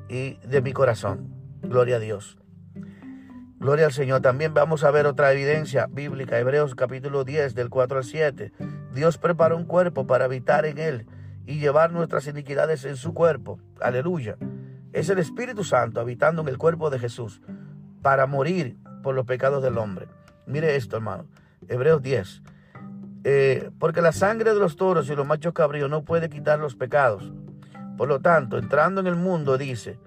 y 0.10 0.36
de 0.48 0.62
mi 0.62 0.74
corazón. 0.74 1.34
Gloria 1.62 1.98
a 1.98 2.00
Dios. 2.00 2.38
Gloria 3.60 3.86
al 3.86 3.94
Señor. 3.94 4.22
También 4.22 4.54
vamos 4.54 4.84
a 4.84 4.92
ver 4.92 5.06
otra 5.08 5.32
evidencia 5.32 5.88
bíblica. 5.90 6.38
Hebreos 6.38 6.76
capítulo 6.76 7.24
10 7.24 7.56
del 7.56 7.70
4 7.70 7.98
al 7.98 8.04
7. 8.04 8.52
Dios 8.94 9.18
preparó 9.18 9.58
un 9.58 9.66
cuerpo 9.66 10.06
para 10.06 10.26
habitar 10.26 10.66
en 10.66 10.78
él 10.78 11.08
y 11.46 11.60
llevar 11.60 11.92
nuestras 11.92 12.28
iniquidades 12.28 12.86
en 12.86 12.96
su 12.98 13.14
cuerpo. 13.14 13.60
Aleluya. 13.82 14.38
Es 14.94 15.10
el 15.10 15.20
Espíritu 15.20 15.64
Santo 15.64 16.00
habitando 16.00 16.42
en 16.42 16.48
el 16.48 16.58
cuerpo 16.58 16.90
de 16.90 17.00
Jesús 17.00 17.42
para 18.02 18.28
morir 18.28 18.78
por 19.04 19.16
los 19.16 19.26
pecados 19.26 19.64
del 19.64 19.78
hombre. 19.78 20.08
Mire 20.46 20.76
esto, 20.76 20.98
hermano. 20.98 21.26
Hebreos 21.70 22.02
10. 22.02 22.42
Eh, 23.24 23.72
porque 23.80 24.02
la 24.02 24.12
sangre 24.12 24.54
de 24.54 24.60
los 24.60 24.76
toros 24.76 25.10
y 25.10 25.16
los 25.16 25.26
machos 25.26 25.54
cabríos 25.54 25.90
no 25.90 26.04
puede 26.04 26.30
quitar 26.30 26.60
los 26.60 26.76
pecados. 26.76 27.34
Por 27.98 28.08
lo 28.08 28.20
tanto, 28.20 28.58
entrando 28.58 29.02
en 29.02 29.08
el 29.08 29.16
mundo, 29.16 29.58
dice, 29.58 29.98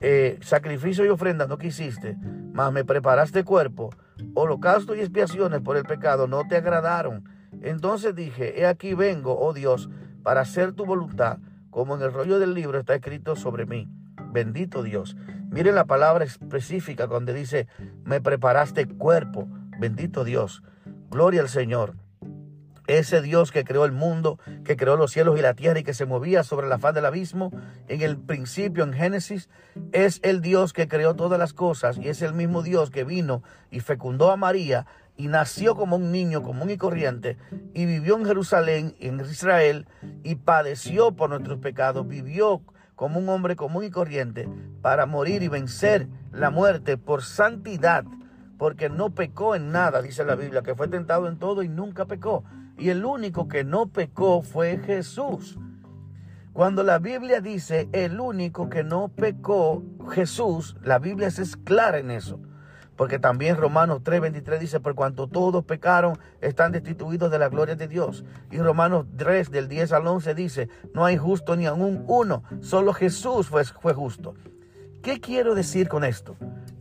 eh, 0.00 0.38
sacrificio 0.42 1.04
y 1.04 1.08
ofrenda 1.08 1.46
no 1.46 1.58
quisiste, 1.58 2.16
mas 2.52 2.70
me 2.72 2.84
preparaste 2.84 3.44
cuerpo, 3.44 3.90
holocausto 4.34 4.94
y 4.94 5.00
expiaciones 5.00 5.60
por 5.62 5.76
el 5.76 5.84
pecado 5.84 6.26
no 6.28 6.46
te 6.46 6.56
agradaron. 6.56 7.24
Entonces 7.62 8.14
dije, 8.14 8.60
he 8.60 8.66
aquí 8.66 8.94
vengo, 8.94 9.38
oh 9.38 9.54
Dios, 9.54 9.88
para 10.22 10.42
hacer 10.42 10.72
tu 10.72 10.84
voluntad, 10.84 11.38
como 11.70 11.96
en 11.96 12.02
el 12.02 12.12
rollo 12.12 12.38
del 12.38 12.54
libro 12.54 12.78
está 12.78 12.94
escrito 12.94 13.36
sobre 13.36 13.66
mí. 13.66 13.88
Bendito 14.32 14.82
Dios. 14.82 15.16
Mire 15.50 15.72
la 15.72 15.86
palabra 15.86 16.24
específica 16.24 17.06
donde 17.06 17.32
dice, 17.32 17.66
me 18.04 18.20
preparaste 18.20 18.86
cuerpo. 18.86 19.48
Bendito 19.78 20.24
Dios. 20.24 20.62
Gloria 21.16 21.40
al 21.40 21.48
Señor. 21.48 21.94
Ese 22.86 23.22
Dios 23.22 23.50
que 23.50 23.64
creó 23.64 23.86
el 23.86 23.92
mundo, 23.92 24.38
que 24.66 24.76
creó 24.76 24.96
los 24.96 25.12
cielos 25.12 25.38
y 25.38 25.40
la 25.40 25.54
tierra 25.54 25.78
y 25.78 25.82
que 25.82 25.94
se 25.94 26.04
movía 26.04 26.44
sobre 26.44 26.68
la 26.68 26.78
faz 26.78 26.94
del 26.94 27.06
abismo, 27.06 27.52
en 27.88 28.02
el 28.02 28.18
principio, 28.18 28.84
en 28.84 28.92
Génesis, 28.92 29.48
es 29.92 30.20
el 30.22 30.42
Dios 30.42 30.74
que 30.74 30.88
creó 30.88 31.16
todas 31.16 31.38
las 31.38 31.54
cosas 31.54 31.96
y 31.96 32.10
es 32.10 32.20
el 32.20 32.34
mismo 32.34 32.60
Dios 32.62 32.90
que 32.90 33.04
vino 33.04 33.42
y 33.70 33.80
fecundó 33.80 34.30
a 34.30 34.36
María 34.36 34.84
y 35.16 35.28
nació 35.28 35.74
como 35.74 35.96
un 35.96 36.12
niño 36.12 36.42
común 36.42 36.68
y 36.68 36.76
corriente 36.76 37.38
y 37.72 37.86
vivió 37.86 38.18
en 38.18 38.26
Jerusalén, 38.26 38.94
en 39.00 39.18
Israel, 39.20 39.88
y 40.22 40.34
padeció 40.34 41.12
por 41.12 41.30
nuestros 41.30 41.60
pecados, 41.60 42.06
vivió 42.06 42.60
como 42.94 43.20
un 43.20 43.30
hombre 43.30 43.56
común 43.56 43.84
y 43.84 43.90
corriente 43.90 44.50
para 44.82 45.06
morir 45.06 45.42
y 45.42 45.48
vencer 45.48 46.08
la 46.30 46.50
muerte 46.50 46.98
por 46.98 47.22
santidad, 47.22 48.04
porque 48.58 48.88
no 48.88 49.10
pecó 49.10 49.54
en 49.54 49.70
nada, 49.70 50.02
dice 50.02 50.24
la 50.24 50.34
Biblia, 50.34 50.62
que 50.62 50.74
fue 50.74 50.88
tentado 50.88 51.28
en 51.28 51.38
todo 51.38 51.62
y 51.62 51.68
nunca 51.68 52.06
pecó. 52.06 52.44
Y 52.78 52.90
el 52.90 53.04
único 53.04 53.48
que 53.48 53.64
no 53.64 53.86
pecó 53.86 54.42
fue 54.42 54.78
Jesús. 54.78 55.58
Cuando 56.52 56.82
la 56.82 56.98
Biblia 56.98 57.40
dice 57.40 57.88
el 57.92 58.18
único 58.18 58.70
que 58.70 58.82
no 58.82 59.08
pecó, 59.08 59.82
Jesús, 60.10 60.76
la 60.82 60.98
Biblia 60.98 61.28
es 61.28 61.56
clara 61.56 61.98
en 61.98 62.10
eso. 62.10 62.40
Porque 62.96 63.18
también 63.18 63.58
Romanos 63.58 64.00
3:23 64.02 64.58
dice, 64.58 64.80
por 64.80 64.94
cuanto 64.94 65.28
todos 65.28 65.64
pecaron, 65.64 66.18
están 66.40 66.72
destituidos 66.72 67.30
de 67.30 67.38
la 67.38 67.50
gloria 67.50 67.76
de 67.76 67.88
Dios. 67.88 68.24
Y 68.50 68.58
Romanos 68.58 69.04
3 69.18 69.50
del 69.50 69.68
10 69.68 69.92
al 69.92 70.06
11 70.06 70.34
dice, 70.34 70.68
no 70.94 71.04
hay 71.04 71.18
justo 71.18 71.56
ni 71.56 71.66
aún 71.66 72.04
uno, 72.08 72.42
solo 72.62 72.94
Jesús 72.94 73.48
fue, 73.48 73.64
fue 73.64 73.92
justo. 73.92 74.34
¿Qué 75.02 75.20
quiero 75.20 75.54
decir 75.54 75.88
con 75.88 76.04
esto? 76.04 76.36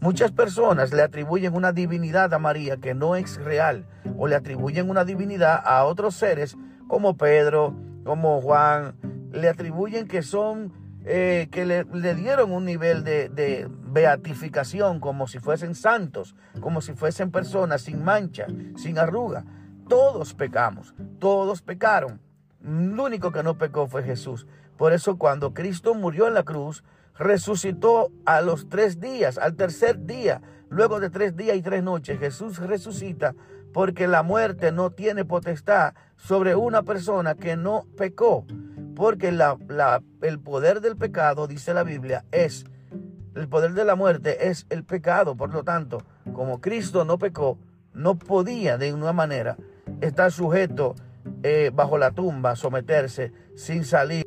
Muchas 0.06 0.32
personas 0.32 0.94
le 0.94 1.02
atribuyen 1.02 1.56
una 1.56 1.72
divinidad 1.72 2.32
a 2.32 2.38
María 2.38 2.78
que 2.78 2.94
no 2.94 3.16
es 3.16 3.44
real 3.44 3.88
o 4.20 4.28
le 4.28 4.36
atribuyen 4.36 4.88
una 4.92 5.04
divinidad 5.04 5.60
a 5.66 5.84
otros 5.84 6.14
seres 6.14 6.56
como 6.88 7.18
Pedro, 7.18 7.76
como 8.04 8.40
Juan, 8.40 8.96
le 9.32 9.50
atribuyen 9.50 10.08
que 10.08 10.22
son, 10.22 10.74
eh, 11.06 11.48
que 11.50 11.66
le, 11.66 11.86
dieron 12.14 12.52
un 12.52 12.66
nivel 12.66 13.04
de, 13.04 13.30
de 13.30 13.68
beatificación 13.68 15.00
como 15.00 15.26
si 15.26 15.40
fuesen 15.40 15.74
santos, 15.74 16.36
como 16.60 16.82
si 16.82 16.94
fuesen 16.94 17.32
personas 17.32 17.82
sin 17.82 18.04
mancha, 18.04 18.46
sin 18.76 19.00
arruga. 19.00 19.44
Todos 19.90 20.36
pecamos, 20.36 20.94
todos 21.18 21.64
pecaron. 21.64 22.22
El 22.64 23.00
único 23.00 23.32
que 23.32 23.42
no 23.42 23.58
pecó 23.58 23.88
fue 23.88 24.04
Jesús. 24.04 24.46
Por 24.78 24.94
eso 24.94 25.18
cuando 25.18 25.56
Cristo 25.56 25.96
murió 25.96 26.28
en 26.28 26.36
la 26.36 26.44
cruz, 26.44 26.84
resucitó 27.18 28.12
a 28.26 28.42
los 28.42 28.70
tres 28.70 29.00
días, 29.00 29.38
al 29.38 29.56
tercer 29.56 30.06
día, 30.06 30.42
luego 30.70 31.00
de 31.00 31.10
tres 31.10 31.36
días 31.36 31.56
y 31.58 31.62
tres 31.62 31.84
noches, 31.84 32.20
Jesús 32.20 32.60
resucita 32.60 33.36
porque 33.76 34.08
la 34.08 34.24
muerte 34.24 34.72
no 34.72 34.92
tiene 34.92 35.26
potestad 35.26 35.96
sobre 36.16 36.56
una 36.56 36.84
persona 36.84 37.36
que 37.36 37.58
no 37.58 37.86
pecó. 37.98 38.46
Porque 38.96 39.34
la, 39.34 39.58
el 40.22 40.40
poder 40.40 40.80
del 40.80 40.96
pecado, 40.96 41.46
dice 41.46 41.74
la 41.74 41.84
Biblia, 41.84 42.24
es, 42.32 42.64
el 43.36 43.50
poder 43.50 43.74
de 43.74 43.84
la 43.84 43.96
muerte 43.96 44.48
es 44.48 44.66
el 44.70 44.86
pecado. 44.86 45.36
Por 45.36 45.54
lo 45.54 45.66
tanto, 45.66 46.04
como 46.32 46.62
Cristo 46.62 47.04
no 47.04 47.18
pecó, 47.18 47.58
no 47.94 48.18
podía 48.18 48.78
de 48.78 48.92
ninguna 48.92 49.12
manera 49.12 49.58
estar 50.00 50.32
sujeto 50.32 50.96
eh, 51.44 51.70
bajo 51.74 51.98
la 51.98 52.12
tumba, 52.12 52.56
someterse 52.56 53.34
sin 53.58 53.84
salir. 53.84 54.26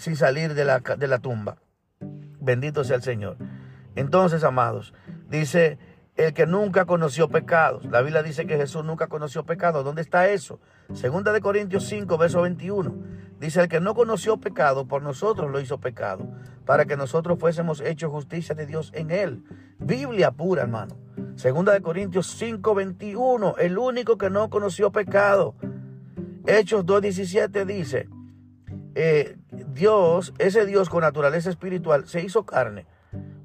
Sin 0.00 0.16
salir 0.16 0.54
de 0.54 0.64
la, 0.64 0.80
de 0.80 1.06
la 1.06 1.18
tumba. 1.18 1.58
Bendito 2.40 2.84
sea 2.84 2.96
el 2.96 3.02
Señor. 3.02 3.36
Entonces, 3.94 4.44
amados, 4.44 4.94
dice 5.28 5.78
el 6.16 6.32
que 6.32 6.46
nunca 6.46 6.86
conoció 6.86 7.28
pecados. 7.28 7.84
La 7.84 8.00
Biblia 8.00 8.22
dice 8.22 8.46
que 8.46 8.56
Jesús 8.56 8.82
nunca 8.82 9.08
conoció 9.08 9.44
pecados. 9.44 9.84
¿Dónde 9.84 10.00
está 10.00 10.28
eso? 10.30 10.58
Segunda 10.94 11.32
de 11.32 11.42
Corintios 11.42 11.84
5, 11.84 12.16
verso 12.16 12.40
21. 12.40 12.94
Dice, 13.38 13.60
el 13.60 13.68
que 13.68 13.80
no 13.80 13.94
conoció 13.94 14.38
pecado, 14.38 14.86
por 14.86 15.02
nosotros 15.02 15.50
lo 15.50 15.60
hizo 15.60 15.78
pecado, 15.78 16.26
para 16.64 16.86
que 16.86 16.96
nosotros 16.96 17.38
fuésemos 17.38 17.82
hechos 17.82 18.10
justicia 18.10 18.54
de 18.54 18.64
Dios 18.64 18.92
en 18.94 19.10
él. 19.10 19.44
Biblia 19.78 20.30
pura, 20.30 20.62
hermano. 20.62 20.96
Segunda 21.36 21.72
de 21.72 21.82
Corintios 21.82 22.26
5, 22.38 22.74
21. 22.74 23.56
El 23.58 23.76
único 23.76 24.16
que 24.16 24.30
no 24.30 24.48
conoció 24.48 24.92
pecado. 24.92 25.56
Hechos 26.46 26.86
2, 26.86 27.02
17 27.02 27.66
dice, 27.66 28.08
eh, 28.94 29.36
Dios, 29.72 30.34
ese 30.38 30.66
Dios 30.66 30.88
con 30.88 31.02
naturaleza 31.02 31.50
espiritual, 31.50 32.06
se 32.06 32.22
hizo 32.22 32.44
carne 32.44 32.86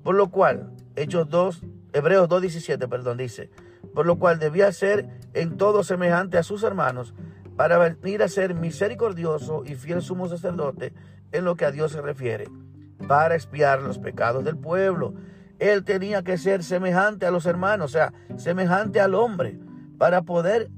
por 0.05 0.13
lo 0.13 0.29
cual, 0.29 0.69
Hechos 0.95 1.27
2, 1.29 1.63
Hebreos 1.91 2.29
2.17, 2.29 2.87
perdón, 2.87 3.17
dice, 3.17 3.49
por 3.95 4.05
lo 4.05 4.19
cual 4.19 4.37
debía 4.37 4.71
ser 4.71 5.09
en 5.33 5.57
todo 5.57 5.83
semejante 5.83 6.37
a 6.37 6.43
sus 6.43 6.61
hermanos, 6.61 7.15
para 7.55 7.79
venir 7.79 8.21
a 8.21 8.27
ser 8.27 8.53
misericordioso 8.53 9.63
y 9.65 9.73
fiel 9.73 10.03
sumo 10.03 10.27
sacerdote 10.27 10.93
en 11.31 11.43
lo 11.43 11.55
que 11.55 11.65
a 11.65 11.71
Dios 11.71 11.93
se 11.93 12.03
refiere, 12.03 12.45
para 13.07 13.33
expiar 13.33 13.81
los 13.81 13.97
pecados 13.97 14.43
del 14.43 14.57
pueblo. 14.57 15.15
Él 15.57 15.83
tenía 15.83 16.21
que 16.21 16.37
ser 16.37 16.63
semejante 16.63 17.25
a 17.25 17.31
los 17.31 17.47
hermanos, 17.47 17.89
o 17.89 17.93
sea, 17.93 18.13
semejante 18.37 19.01
al 19.01 19.15
hombre, 19.15 19.57
para 19.97 20.21
poder, 20.21 20.69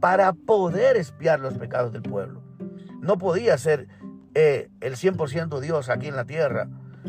para 0.00 0.32
poder 0.32 0.96
expiar 0.96 1.38
los 1.38 1.56
pecados 1.56 1.92
del 1.92 2.02
pueblo. 2.02 2.42
No 3.00 3.16
podía 3.16 3.56
ser 3.58 3.86
eh, 4.34 4.70
el 4.80 4.96
100% 4.96 5.60
Dios 5.60 5.88
aquí 5.88 6.08
en 6.08 6.16
la 6.16 6.24
tierra 6.24 6.68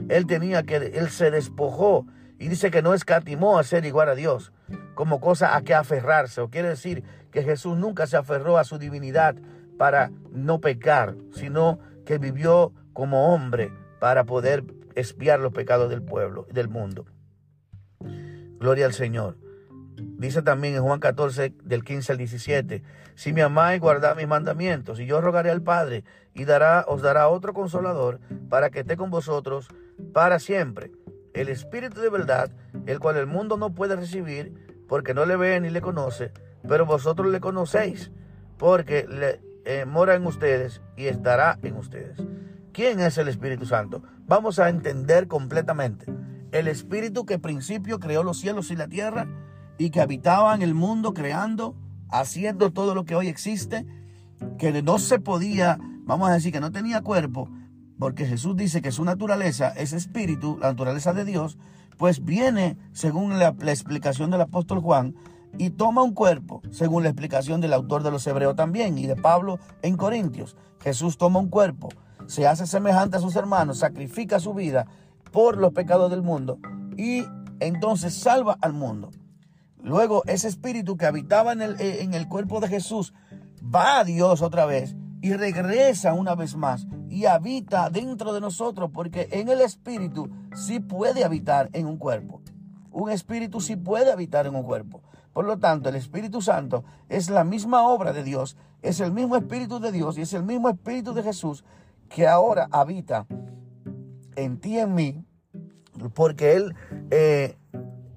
él 0.10 0.26
tenía 0.28 0.64
que, 0.64 0.76
él 0.76 1.10
se 1.10 1.32
despojó 1.32 2.06
y 2.40 2.48
dice 2.48 2.72
que 2.72 2.82
no 2.82 2.94
escatimó 2.94 3.60
a 3.60 3.64
ser 3.64 3.86
igual 3.86 4.10
a 4.10 4.16
Dios 4.16 4.52
como 4.96 5.20
cosa 5.20 5.56
a 5.56 5.62
que 5.62 5.74
aferrarse. 5.74 6.42
O 6.42 6.50
quiere 6.50 6.70
decir 6.70 7.04
que 7.32 7.44
Jesús 7.44 7.78
nunca 7.78 8.08
se 8.08 8.18
aferró 8.18 8.58
a 8.58 8.64
su 8.64 8.78
divinidad 8.78 9.36
para 9.78 10.12
no 10.32 10.60
pecar, 10.60 11.16
sino 11.32 11.80
que 12.06 12.18
vivió 12.18 12.74
como 12.94 13.34
hombre 13.34 13.72
para 14.00 14.26
poder 14.26 14.64
espiar 14.96 15.40
los 15.40 15.54
pecados 15.54 15.90
del 15.90 16.02
pueblo, 16.02 16.48
del 16.52 16.70
mundo. 16.70 17.06
Gloria 18.60 18.86
al 18.86 18.94
Señor. 18.94 19.38
Dice 19.96 20.42
también 20.42 20.76
en 20.76 20.84
Juan 20.84 21.00
14, 21.00 21.54
del 21.64 21.84
15 21.84 22.12
al 22.12 22.18
17, 22.18 22.84
si 23.16 23.34
me 23.34 23.42
amáis, 23.42 23.80
guardad 23.82 24.16
mis 24.16 24.28
mandamientos, 24.28 25.00
y 25.00 25.06
yo 25.06 25.22
rogaré 25.22 25.50
al 25.50 25.62
Padre, 25.62 26.04
y 26.34 26.46
dará, 26.46 26.86
os 26.88 27.02
dará 27.02 27.28
otro 27.28 27.54
consolador, 27.54 28.20
para 28.50 28.70
que 28.70 28.80
esté 28.80 28.98
con 28.98 29.10
vosotros 29.10 29.68
para 30.14 30.40
siempre. 30.40 30.92
El 31.34 31.50
Espíritu 31.50 32.02
de 32.02 32.10
verdad, 32.10 32.52
el 32.86 33.00
cual 33.00 33.18
el 33.18 33.28
mundo 33.28 33.58
no 33.58 33.74
puede 33.74 33.96
recibir, 33.96 34.86
porque 34.88 35.14
no 35.14 35.26
le 35.26 35.36
ve 35.36 35.60
ni 35.60 35.70
le 35.70 35.82
conoce, 35.82 36.32
pero 36.68 36.86
vosotros 36.86 37.28
le 37.28 37.40
conocéis, 37.40 38.12
porque 38.58 39.08
le, 39.08 39.42
eh, 39.66 39.86
mora 39.86 40.16
en 40.16 40.26
ustedes 40.26 40.82
y 40.98 41.08
estará 41.08 41.58
en 41.64 41.76
ustedes. 41.78 42.22
¿Quién 42.74 43.00
es 43.00 43.18
el 43.18 43.28
Espíritu 43.28 43.66
Santo? 43.66 44.04
Vamos 44.26 44.60
a 44.60 44.70
entender 44.70 45.28
completamente. 45.28 46.06
El 46.52 46.68
Espíritu 46.68 47.26
que 47.26 47.40
principio 47.40 48.00
creó 48.00 48.24
los 48.24 48.40
cielos 48.40 48.72
y 48.72 48.76
la 48.76 48.88
tierra, 48.88 49.28
y 49.78 49.90
que 49.90 50.02
habitaba 50.02 50.54
en 50.54 50.62
el 50.62 50.74
mundo 50.74 51.14
creando, 51.14 51.76
haciendo 52.14 52.72
todo 52.72 52.94
lo 52.94 53.06
que 53.06 53.16
hoy 53.16 53.28
existe, 53.28 53.86
que 54.60 54.82
no 54.84 55.00
se 55.00 55.20
podía, 55.20 55.80
vamos 56.06 56.30
a 56.30 56.34
decir 56.34 56.52
que 56.52 56.60
no 56.60 56.72
tenía 56.72 57.02
cuerpo, 57.02 57.50
porque 57.98 58.26
Jesús 58.26 58.56
dice 58.56 58.82
que 58.82 58.92
su 58.92 59.04
naturaleza 59.04 59.70
es 59.70 59.94
espíritu, 59.94 60.58
la 60.62 60.70
naturaleza 60.70 61.14
de 61.14 61.26
Dios, 61.26 61.58
pues 61.98 62.24
viene, 62.24 62.78
según 62.92 63.40
la, 63.40 63.48
explicación 63.48 64.30
del 64.30 64.42
apóstol 64.42 64.80
Juan, 64.80 65.16
y 65.58 65.72
toma 65.72 66.04
un 66.04 66.14
cuerpo, 66.14 66.62
según 66.72 67.04
la 67.04 67.10
explicación 67.10 67.62
del 67.62 67.74
autor 67.74 68.04
de 68.04 68.12
los 68.12 68.26
Hebreos 68.28 68.56
también 68.56 68.98
y 68.98 69.08
de 69.08 69.16
Pablo 69.16 69.60
en 69.82 69.98
Corintios. 69.98 70.56
Jesús 70.82 71.18
toma 71.18 71.40
un 71.40 71.50
cuerpo, 71.50 71.90
se 72.28 72.48
hace 72.48 72.68
semejante 72.68 73.18
a 73.18 73.22
sus 73.22 73.36
hermanos, 73.36 73.80
sacrifica 73.80 74.40
su 74.40 74.54
vida 74.54 74.86
por 75.32 75.58
los 75.58 75.74
pecados 75.74 76.12
del 76.12 76.22
mundo 76.22 76.60
y 76.98 77.24
entonces 77.60 78.14
salva 78.14 78.58
al 78.62 78.74
mundo. 78.74 79.10
Luego 79.84 80.24
ese 80.26 80.48
espíritu 80.48 80.98
que 80.98 81.06
habitaba 81.06 81.52
en 81.52 81.62
el, 81.62 81.82
eh, 81.82 82.02
en 82.02 82.14
el 82.14 82.28
cuerpo 82.28 82.60
de 82.60 82.70
Jesús 82.70 83.14
va 83.64 84.00
a 84.00 84.04
Dios 84.04 84.42
otra 84.42 84.66
vez 84.66 84.96
y 85.22 85.34
regresa 85.34 86.14
una 86.14 86.36
vez 86.36 86.56
más 86.56 86.88
y 87.10 87.26
habita 87.26 87.90
dentro 87.90 88.34
de 88.34 88.42
nosotros 88.42 88.90
porque 88.94 89.28
en 89.32 89.50
el 89.50 89.62
espíritu 89.62 90.30
sí 90.56 90.80
puede 90.80 91.24
habitar 91.24 91.70
en 91.74 91.86
un 91.86 91.98
cuerpo. 91.98 92.42
Un 92.92 93.12
espíritu 93.12 93.60
sí 93.60 93.76
puede 93.76 94.12
habitar 94.12 94.48
en 94.48 94.56
un 94.56 94.64
cuerpo. 94.64 95.04
Por 95.34 95.46
lo 95.46 95.58
tanto, 95.58 95.90
el 95.90 95.96
Espíritu 95.96 96.42
Santo 96.42 96.84
es 97.10 97.30
la 97.30 97.44
misma 97.44 97.88
obra 97.88 98.14
de 98.14 98.24
Dios, 98.24 98.56
es 98.84 99.00
el 99.00 99.12
mismo 99.12 99.36
Espíritu 99.36 99.80
de 99.80 99.92
Dios 99.92 100.18
y 100.18 100.22
es 100.22 100.34
el 100.34 100.44
mismo 100.44 100.70
Espíritu 100.70 101.14
de 101.14 101.24
Jesús 101.24 101.66
que 102.08 102.28
ahora 102.28 102.68
habita 102.72 103.26
en 104.36 104.60
ti 104.60 104.76
y 104.76 104.80
en 104.80 104.94
mí, 104.94 105.26
porque 106.14 106.54
Él 106.54 106.76
eh, 107.10 107.58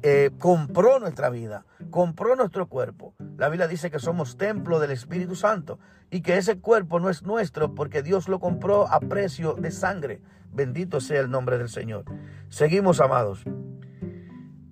eh, 0.02 0.30
compró 0.38 0.98
nuestra 1.00 1.30
vida, 1.30 1.64
compró 1.90 2.36
nuestro 2.36 2.68
cuerpo. 2.68 3.14
La 3.36 3.48
Biblia 3.48 3.68
dice 3.68 3.90
que 3.90 3.98
somos 3.98 4.36
templo 4.36 4.78
del 4.78 4.90
Espíritu 4.90 5.34
Santo 5.34 5.78
y 6.10 6.20
que 6.20 6.36
ese 6.36 6.58
cuerpo 6.58 7.00
no 7.00 7.10
es 7.10 7.22
nuestro 7.22 7.74
porque 7.74 8.02
Dios 8.02 8.28
lo 8.28 8.38
compró 8.38 8.86
a 8.88 9.00
precio 9.00 9.54
de 9.54 9.70
sangre. 9.70 10.20
Bendito 10.52 11.00
sea 11.00 11.20
el 11.20 11.30
nombre 11.30 11.58
del 11.58 11.68
Señor. 11.68 12.04
Seguimos, 12.48 13.00
amados. 13.00 13.44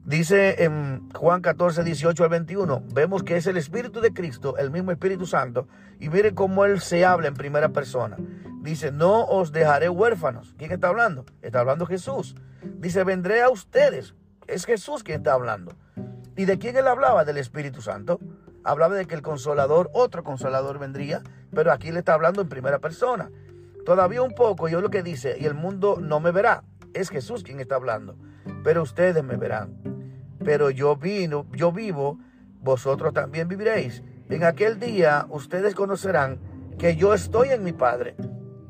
Dice 0.04 0.62
en 0.64 1.08
Juan 1.14 1.40
14, 1.40 1.82
18 1.82 2.24
al 2.24 2.28
21, 2.28 2.84
vemos 2.92 3.22
que 3.22 3.36
es 3.36 3.46
el 3.46 3.56
Espíritu 3.56 4.02
de 4.02 4.12
Cristo, 4.12 4.58
el 4.58 4.70
mismo 4.70 4.92
Espíritu 4.92 5.24
Santo, 5.24 5.66
y 5.98 6.10
mire 6.10 6.34
cómo 6.34 6.66
Él 6.66 6.80
se 6.82 7.06
habla 7.06 7.28
en 7.28 7.34
primera 7.34 7.70
persona. 7.70 8.18
Dice, 8.60 8.92
no 8.92 9.24
os 9.24 9.50
dejaré 9.50 9.88
huérfanos. 9.88 10.54
¿Quién 10.58 10.72
está 10.72 10.88
hablando? 10.88 11.24
Está 11.40 11.60
hablando 11.60 11.86
Jesús. 11.86 12.36
Dice, 12.78 13.02
vendré 13.02 13.42
a 13.42 13.48
ustedes 13.48 14.14
es 14.46 14.64
Jesús 14.66 15.02
quien 15.02 15.18
está 15.18 15.32
hablando. 15.32 15.74
¿Y 16.36 16.44
de 16.44 16.58
quién 16.58 16.76
él 16.76 16.86
hablaba? 16.86 17.24
Del 17.24 17.38
Espíritu 17.38 17.80
Santo. 17.80 18.18
Hablaba 18.64 18.94
de 18.94 19.06
que 19.06 19.14
el 19.14 19.22
consolador, 19.22 19.90
otro 19.92 20.24
consolador 20.24 20.78
vendría, 20.78 21.22
pero 21.54 21.70
aquí 21.70 21.92
le 21.92 22.00
está 22.00 22.14
hablando 22.14 22.40
en 22.40 22.48
primera 22.48 22.78
persona. 22.78 23.30
Todavía 23.84 24.22
un 24.22 24.34
poco, 24.34 24.68
yo 24.68 24.80
lo 24.80 24.90
que 24.90 25.02
dice, 25.02 25.36
y 25.38 25.44
el 25.44 25.54
mundo 25.54 25.98
no 26.00 26.18
me 26.20 26.30
verá. 26.30 26.64
Es 26.94 27.10
Jesús 27.10 27.42
quien 27.42 27.60
está 27.60 27.74
hablando. 27.74 28.16
Pero 28.62 28.82
ustedes 28.82 29.22
me 29.22 29.36
verán. 29.36 29.76
Pero 30.42 30.70
yo 30.70 30.96
vino, 30.96 31.46
yo 31.52 31.72
vivo, 31.72 32.18
vosotros 32.60 33.12
también 33.12 33.48
viviréis. 33.48 34.02
En 34.30 34.44
aquel 34.44 34.80
día 34.80 35.26
ustedes 35.28 35.74
conocerán 35.74 36.38
que 36.78 36.96
yo 36.96 37.14
estoy 37.14 37.50
en 37.50 37.62
mi 37.62 37.72
Padre, 37.72 38.16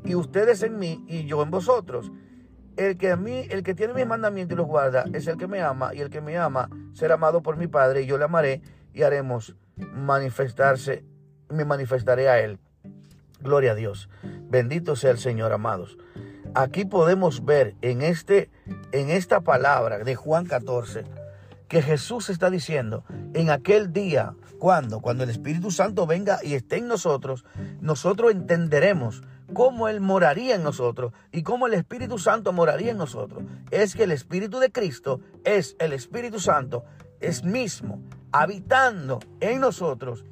y 0.03 0.13
ustedes 0.15 0.61
en 0.61 0.77
mí, 0.77 1.03
y 1.07 1.25
yo 1.25 1.41
en 1.41 1.49
vosotros 1.49 2.11
el 2.77 2.97
que 2.97 3.11
a 3.11 3.15
mí, 3.15 3.47
el 3.49 3.63
que 3.63 3.73
tiene 3.73 3.93
mis 3.93 4.05
mandamientos 4.05 4.55
y 4.55 4.57
los 4.57 4.67
guarda, 4.67 5.05
es 5.13 5.27
el 5.27 5.37
que 5.37 5.47
me 5.47 5.61
ama, 5.61 5.93
y 5.93 6.01
el 6.01 6.09
que 6.09 6.21
me 6.21 6.37
ama 6.37 6.69
será 6.93 7.15
amado 7.15 7.41
por 7.41 7.57
mi 7.57 7.67
Padre, 7.67 8.01
y 8.01 8.05
yo 8.05 8.17
le 8.17 8.25
amaré 8.25 8.61
y 8.93 9.03
haremos 9.03 9.55
manifestarse, 9.75 11.03
me 11.49 11.65
manifestaré 11.65 12.29
a 12.29 12.39
él. 12.39 12.59
Gloria 13.41 13.73
a 13.73 13.75
Dios. 13.75 14.09
Bendito 14.23 14.95
sea 14.95 15.11
el 15.11 15.17
Señor, 15.17 15.51
amados. 15.51 15.97
Aquí 16.53 16.85
podemos 16.85 17.43
ver 17.43 17.75
en 17.81 18.01
este 18.01 18.49
en 18.93 19.09
esta 19.09 19.41
palabra 19.41 19.99
de 19.99 20.15
Juan 20.15 20.45
14 20.45 21.03
que 21.67 21.81
Jesús 21.81 22.29
está 22.29 22.49
diciendo, 22.49 23.03
en 23.33 23.49
aquel 23.49 23.91
día, 23.91 24.35
cuando 24.59 25.01
cuando 25.01 25.23
el 25.23 25.29
Espíritu 25.29 25.71
Santo 25.71 26.07
venga 26.07 26.39
y 26.43 26.53
esté 26.53 26.77
en 26.77 26.87
nosotros, 26.87 27.43
nosotros 27.81 28.31
entenderemos 28.31 29.21
cómo 29.53 29.87
Él 29.87 30.01
moraría 30.01 30.55
en 30.55 30.63
nosotros 30.63 31.13
y 31.31 31.43
cómo 31.43 31.67
el 31.67 31.73
Espíritu 31.73 32.17
Santo 32.17 32.53
moraría 32.53 32.91
en 32.91 32.97
nosotros. 32.97 33.43
Es 33.71 33.95
que 33.95 34.03
el 34.03 34.11
Espíritu 34.11 34.59
de 34.59 34.71
Cristo 34.71 35.19
es 35.43 35.75
el 35.79 35.93
Espíritu 35.93 36.39
Santo, 36.39 36.85
es 37.19 37.43
mismo, 37.43 38.01
habitando 38.31 39.19
en 39.39 39.59
nosotros. 39.59 40.25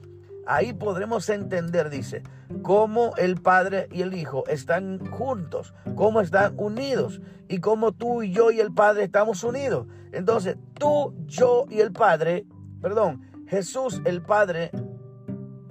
Ahí 0.46 0.74
podremos 0.74 1.30
entender, 1.30 1.90
dice, 1.90 2.24
cómo 2.62 3.16
el 3.18 3.42
Padre 3.42 3.88
y 3.92 4.02
el 4.02 4.14
Hijo 4.14 4.46
están 4.48 5.00
juntos, 5.12 5.74
cómo 5.96 6.20
están 6.20 6.54
unidos 6.58 7.22
y 7.48 7.60
cómo 7.60 7.94
tú 7.94 8.24
y 8.24 8.32
yo 8.32 8.52
y 8.52 8.60
el 8.60 8.74
Padre 8.74 9.04
estamos 9.04 9.44
unidos. 9.44 9.88
Entonces, 10.12 10.58
tú, 10.74 11.16
yo 11.26 11.66
y 11.70 11.80
el 11.80 11.92
Padre, 11.94 12.46
perdón, 12.82 13.22
Jesús, 13.48 14.02
el 14.06 14.22
Padre, 14.22 14.72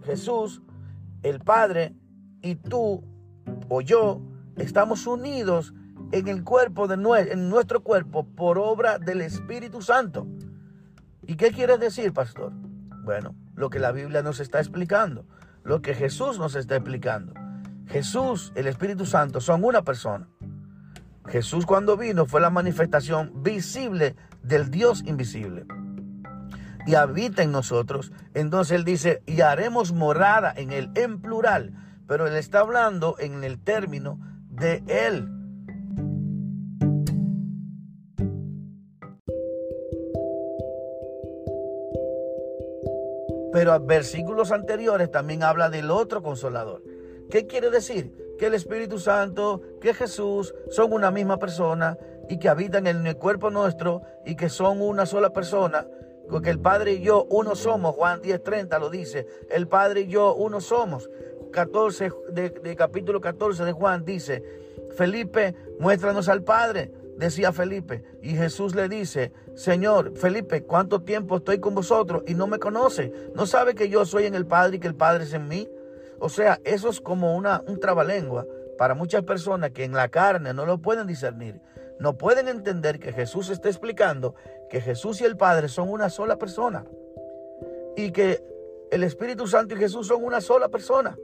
Jesús, 0.04 0.62
el 1.22 1.40
Padre 1.40 1.94
y 2.40 2.56
tú 2.56 3.04
o 3.74 3.80
yo 3.80 4.20
estamos 4.58 5.06
unidos 5.06 5.72
en 6.10 6.28
el 6.28 6.44
cuerpo 6.44 6.88
de 6.88 6.96
en 7.30 7.48
nuestro 7.48 7.82
cuerpo 7.82 8.26
por 8.26 8.58
obra 8.58 8.98
del 8.98 9.22
Espíritu 9.22 9.80
Santo. 9.80 10.26
¿Y 11.26 11.36
qué 11.36 11.52
quiere 11.52 11.78
decir, 11.78 12.12
pastor? 12.12 12.52
Bueno, 13.02 13.34
lo 13.54 13.70
que 13.70 13.78
la 13.78 13.90
Biblia 13.90 14.22
nos 14.22 14.40
está 14.40 14.58
explicando, 14.58 15.24
lo 15.64 15.80
que 15.80 15.94
Jesús 15.94 16.38
nos 16.38 16.54
está 16.54 16.76
explicando. 16.76 17.32
Jesús, 17.86 18.52
el 18.56 18.66
Espíritu 18.66 19.06
Santo 19.06 19.40
son 19.40 19.64
una 19.64 19.80
persona. 19.80 20.28
Jesús 21.26 21.64
cuando 21.64 21.96
vino 21.96 22.26
fue 22.26 22.42
la 22.42 22.50
manifestación 22.50 23.42
visible 23.42 24.16
del 24.42 24.70
Dios 24.70 25.02
invisible. 25.06 25.64
Y 26.86 26.94
habita 26.94 27.42
en 27.42 27.52
nosotros. 27.52 28.12
Entonces 28.34 28.76
él 28.76 28.84
dice, 28.84 29.22
y 29.24 29.40
haremos 29.40 29.94
morada 29.94 30.52
en 30.54 30.72
él, 30.72 30.90
en 30.94 31.22
plural. 31.22 31.72
Pero 32.12 32.26
él 32.26 32.36
está 32.36 32.60
hablando 32.60 33.16
en 33.18 33.42
el 33.42 33.58
término 33.64 34.18
de 34.50 34.82
él. 34.86 35.30
Pero 43.50 43.80
versículos 43.80 44.52
anteriores 44.52 45.10
también 45.10 45.42
habla 45.42 45.70
del 45.70 45.90
otro 45.90 46.22
consolador. 46.22 46.82
¿Qué 47.30 47.46
quiere 47.46 47.70
decir? 47.70 48.34
Que 48.38 48.48
el 48.48 48.54
Espíritu 48.56 48.98
Santo, 48.98 49.62
que 49.80 49.94
Jesús 49.94 50.54
son 50.68 50.92
una 50.92 51.10
misma 51.10 51.38
persona 51.38 51.96
y 52.28 52.38
que 52.38 52.50
habitan 52.50 52.86
en 52.88 53.06
el 53.06 53.16
cuerpo 53.16 53.48
nuestro 53.48 54.02
y 54.26 54.36
que 54.36 54.50
son 54.50 54.82
una 54.82 55.06
sola 55.06 55.30
persona. 55.30 55.86
Porque 56.28 56.50
el 56.50 56.60
Padre 56.60 56.92
y 56.92 57.00
yo 57.00 57.26
uno 57.30 57.54
somos. 57.54 57.94
Juan 57.94 58.20
10:30 58.20 58.78
lo 58.78 58.90
dice. 58.90 59.26
El 59.50 59.66
Padre 59.66 60.02
y 60.02 60.08
yo 60.08 60.34
uno 60.34 60.60
somos. 60.60 61.08
14 61.52 62.10
de, 62.30 62.76
capítulo 62.76 63.20
14 63.20 63.64
de 63.64 63.72
Juan 63.72 64.04
dice, 64.04 64.42
Felipe, 64.96 65.54
muéstranos 65.78 66.28
al 66.28 66.42
Padre 66.42 66.90
decía 67.16 67.52
Felipe. 67.52 68.02
Y 68.22 68.34
Jesús 68.34 68.74
le 68.74 68.88
dice, 68.88 69.32
Señor, 69.54 70.16
Felipe, 70.16 70.64
¿cuánto 70.64 71.02
tiempo 71.02 71.36
estoy 71.36 71.60
con 71.60 71.74
vosotros 71.74 72.22
y 72.26 72.34
no 72.34 72.46
me 72.46 72.58
conoce? 72.58 73.12
¿No 73.34 73.46
sabe 73.46 73.74
que 73.74 73.88
yo 73.88 74.04
soy 74.04 74.26
en 74.26 74.34
el 74.34 74.46
Padre 74.46 74.76
y 74.76 74.80
que 74.80 74.88
el 74.88 74.94
Padre 74.94 75.24
es 75.24 75.32
en 75.32 75.48
mí? 75.48 75.68
O 76.18 76.28
sea, 76.28 76.60
eso 76.64 76.88
es 76.88 77.00
como 77.00 77.36
una, 77.36 77.62
un 77.66 77.80
trabalengua 77.80 78.46
para 78.78 78.94
muchas 78.94 79.22
personas 79.22 79.70
que 79.70 79.84
en 79.84 79.92
la 79.92 80.08
carne 80.08 80.52
no 80.54 80.66
lo 80.66 80.78
pueden 80.78 81.06
discernir. 81.06 81.60
No 81.98 82.18
pueden 82.18 82.48
entender 82.48 82.98
que 82.98 83.12
Jesús 83.12 83.50
está 83.50 83.68
explicando 83.68 84.34
que 84.68 84.80
Jesús 84.80 85.20
y 85.20 85.24
el 85.24 85.36
Padre 85.36 85.68
son 85.68 85.88
una 85.88 86.10
sola 86.10 86.36
persona. 86.36 86.84
Y 87.96 88.10
que 88.10 88.42
el 88.90 89.04
Espíritu 89.04 89.46
Santo 89.46 89.74
y 89.74 89.78
Jesús 89.78 90.08
son 90.08 90.24
una 90.24 90.40
sola 90.40 90.68
persona. 90.68 91.16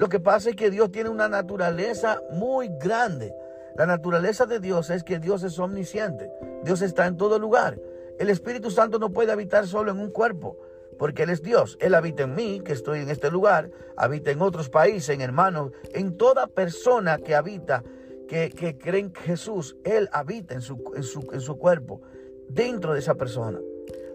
Lo 0.00 0.08
que 0.08 0.18
pasa 0.18 0.48
es 0.48 0.56
que 0.56 0.70
Dios 0.70 0.90
tiene 0.90 1.10
una 1.10 1.28
naturaleza 1.28 2.22
muy 2.30 2.70
grande. 2.80 3.34
La 3.76 3.84
naturaleza 3.84 4.46
de 4.46 4.58
Dios 4.58 4.88
es 4.88 5.04
que 5.04 5.18
Dios 5.18 5.42
es 5.42 5.58
omnisciente. 5.58 6.32
Dios 6.64 6.80
está 6.80 7.06
en 7.06 7.18
todo 7.18 7.38
lugar. 7.38 7.78
El 8.18 8.30
Espíritu 8.30 8.70
Santo 8.70 8.98
no 8.98 9.12
puede 9.12 9.30
habitar 9.30 9.66
solo 9.66 9.90
en 9.90 10.00
un 10.00 10.10
cuerpo, 10.10 10.56
porque 10.98 11.24
Él 11.24 11.28
es 11.28 11.42
Dios. 11.42 11.76
Él 11.82 11.94
habita 11.94 12.22
en 12.22 12.34
mí, 12.34 12.62
que 12.64 12.72
estoy 12.72 13.00
en 13.00 13.10
este 13.10 13.30
lugar, 13.30 13.72
habita 13.94 14.30
en 14.30 14.40
otros 14.40 14.70
países, 14.70 15.10
en 15.10 15.20
hermanos, 15.20 15.72
en 15.92 16.16
toda 16.16 16.46
persona 16.46 17.18
que 17.18 17.34
habita, 17.34 17.84
que, 18.26 18.48
que 18.48 18.78
cree 18.78 19.02
en 19.02 19.14
Jesús. 19.14 19.76
Él 19.84 20.08
habita 20.12 20.54
en 20.54 20.62
su, 20.62 20.82
en, 20.96 21.02
su, 21.02 21.28
en 21.30 21.42
su 21.42 21.58
cuerpo, 21.58 22.00
dentro 22.48 22.94
de 22.94 23.00
esa 23.00 23.16
persona. 23.16 23.60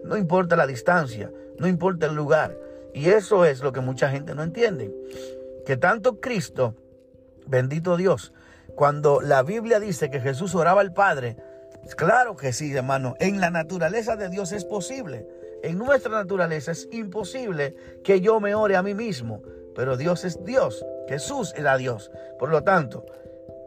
No 0.02 0.16
importa 0.16 0.56
la 0.56 0.66
distancia, 0.66 1.30
no 1.60 1.68
importa 1.68 2.06
el 2.06 2.16
lugar. 2.16 2.58
Y 2.92 3.10
eso 3.10 3.44
es 3.44 3.62
lo 3.62 3.72
que 3.72 3.80
mucha 3.80 4.08
gente 4.08 4.34
no 4.34 4.42
entiende. 4.42 4.92
Que 5.66 5.76
tanto 5.76 6.20
Cristo, 6.20 6.76
bendito 7.48 7.96
Dios, 7.96 8.32
cuando 8.76 9.20
la 9.20 9.42
Biblia 9.42 9.80
dice 9.80 10.10
que 10.10 10.20
Jesús 10.20 10.54
oraba 10.54 10.80
al 10.80 10.92
Padre, 10.92 11.36
claro 11.96 12.36
que 12.36 12.52
sí, 12.52 12.72
hermano. 12.72 13.14
En 13.18 13.40
la 13.40 13.50
naturaleza 13.50 14.14
de 14.14 14.28
Dios 14.28 14.52
es 14.52 14.64
posible. 14.64 15.26
En 15.64 15.76
nuestra 15.76 16.12
naturaleza 16.12 16.70
es 16.70 16.88
imposible 16.92 17.74
que 18.04 18.20
yo 18.20 18.38
me 18.38 18.54
ore 18.54 18.76
a 18.76 18.82
mí 18.84 18.94
mismo. 18.94 19.42
Pero 19.74 19.96
Dios 19.96 20.24
es 20.24 20.44
Dios. 20.44 20.86
Jesús 21.08 21.52
era 21.56 21.76
Dios. 21.76 22.12
Por 22.38 22.50
lo 22.50 22.62
tanto, 22.62 23.04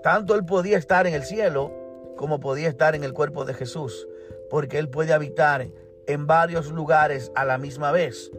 tanto 0.01 0.35
Él 0.35 0.45
podía 0.45 0.77
estar 0.77 1.05
en 1.05 1.13
el 1.13 1.23
cielo 1.23 1.73
como 2.15 2.39
podía 2.39 2.69
estar 2.69 2.95
en 2.95 3.03
el 3.03 3.13
cuerpo 3.13 3.43
de 3.43 3.53
Jesús. 3.53 4.07
Porque 4.49 4.79
Él 4.79 4.87
puede 4.89 5.11
habitar 5.11 5.67
en 6.07 6.27
varios 6.27 6.71
lugares 6.71 7.29
a 7.35 7.43
la 7.43 7.57
misma 7.57 7.91
vez. 7.91 8.31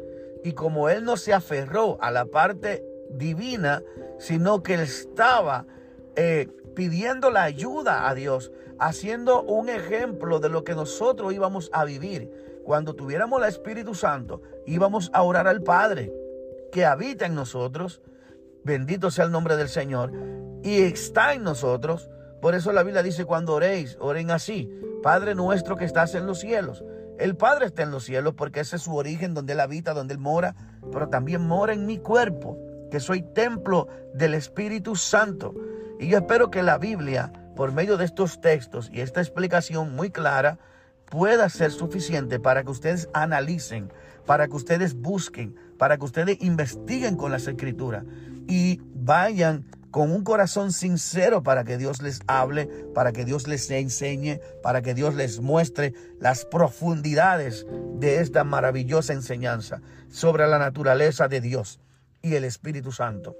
Y 0.42 0.53
como 0.53 0.88
Él 0.88 1.05
no 1.05 1.18
se 1.18 1.35
aferró 1.35 1.99
a 2.01 2.11
la 2.11 2.25
parte 2.25 2.89
divina, 3.11 3.83
sino 4.18 4.62
que 4.62 4.75
Él 4.75 4.81
estaba 4.81 5.66
eh, 6.16 6.49
pidiendo 6.75 7.31
la 7.31 7.44
ayuda 7.44 8.09
a 8.09 8.14
Dios, 8.14 8.53
haciendo 8.79 9.42
un 9.42 9.68
ejemplo 9.68 10.40
de 10.40 10.49
lo 10.49 10.64
que 10.64 10.75
nosotros 10.75 11.33
íbamos 11.33 11.70
a 11.73 11.85
vivir. 11.85 12.31
Cuando 12.64 12.94
tuviéramos 12.94 13.42
el 13.42 13.49
Espíritu 13.49 13.94
Santo, 13.94 14.42
íbamos 14.66 15.11
a 15.12 15.23
orar 15.23 15.49
al 15.49 15.62
Padre 15.62 16.12
que 16.70 16.85
habita 16.85 17.27
en 17.27 17.35
nosotros. 17.35 18.01
Bendito 18.64 19.11
sea 19.11 19.25
el 19.25 19.33
nombre 19.33 19.57
del 19.57 19.68
Señor. 19.68 20.12
Y 20.62 20.83
está 20.83 21.35
en 21.35 21.42
nosotros. 21.42 22.09
Por 22.40 22.55
eso 22.55 22.73
la 22.73 22.83
Biblia 22.83 23.03
dice, 23.03 23.25
cuando 23.25 23.55
oréis, 23.55 23.96
oren 24.01 24.31
así. 24.31 24.70
Padre 25.03 25.35
nuestro 25.35 25.77
que 25.77 25.85
estás 25.85 26.14
en 26.14 26.27
los 26.27 26.40
cielos. 26.40 26.85
El 27.18 27.37
Padre 27.37 27.66
está 27.66 27.83
en 27.83 27.90
los 27.90 28.05
cielos 28.05 28.35
porque 28.35 28.61
ese 28.61 28.77
es 28.77 28.83
su 28.83 28.94
origen, 28.96 29.35
donde 29.35 29.53
Él 29.53 29.61
habita, 29.61 29.92
donde 29.92 30.14
Él 30.14 30.20
mora. 30.20 30.55
Pero 30.92 31.09
también 31.09 31.46
mora 31.46 31.73
en 31.73 31.87
mi 31.87 31.99
cuerpo, 31.99 32.59
que 32.90 33.00
soy 33.00 33.22
templo 33.22 33.88
del 34.14 34.35
Espíritu 34.35 34.96
Santo. 34.96 35.55
Y 35.98 36.09
yo 36.09 36.18
espero 36.18 36.50
que 36.50 36.62
la 36.62 36.79
Biblia, 36.79 37.33
por 37.57 37.72
medio 37.72 37.96
de 37.96 38.05
estos 38.05 38.40
textos 38.40 38.90
y 38.92 39.00
esta 39.00 39.20
explicación 39.20 39.94
muy 39.94 40.11
clara, 40.11 40.59
pueda 41.07 41.48
ser 41.48 41.72
suficiente 41.72 42.38
para 42.38 42.62
que 42.62 42.70
ustedes 42.70 43.09
analicen, 43.12 43.92
para 44.26 44.46
que 44.48 44.57
ustedes 44.57 44.94
busquen, 44.94 45.57
para 45.79 45.98
que 45.98 46.05
ustedes 46.05 46.38
investiguen 46.40 47.16
con 47.16 47.33
las 47.33 47.46
escrituras 47.46 48.05
y 48.46 48.81
vayan 48.94 49.66
con 49.90 50.12
un 50.12 50.22
corazón 50.22 50.72
sincero 50.72 51.42
para 51.42 51.64
que 51.64 51.76
Dios 51.76 52.00
les 52.00 52.20
hable, 52.29 52.66
para 52.94 53.12
que 53.12 53.24
Dios 53.24 53.48
les 53.48 53.68
enseñe, 53.70 54.40
para 54.62 54.83
que 54.83 54.94
Dios 54.94 55.16
les 55.16 55.40
muestre 55.40 55.94
las 56.20 56.44
profundidades 56.44 57.66
de 57.94 58.20
esta 58.20 58.44
maravillosa 58.44 59.12
enseñanza 59.12 59.83
sobre 60.09 60.46
la 60.46 60.59
naturaleza 60.59 61.26
de 61.26 61.40
Dios 61.40 61.81
y 62.22 62.35
el 62.35 62.44
Espíritu 62.44 62.92
Santo. 62.92 63.37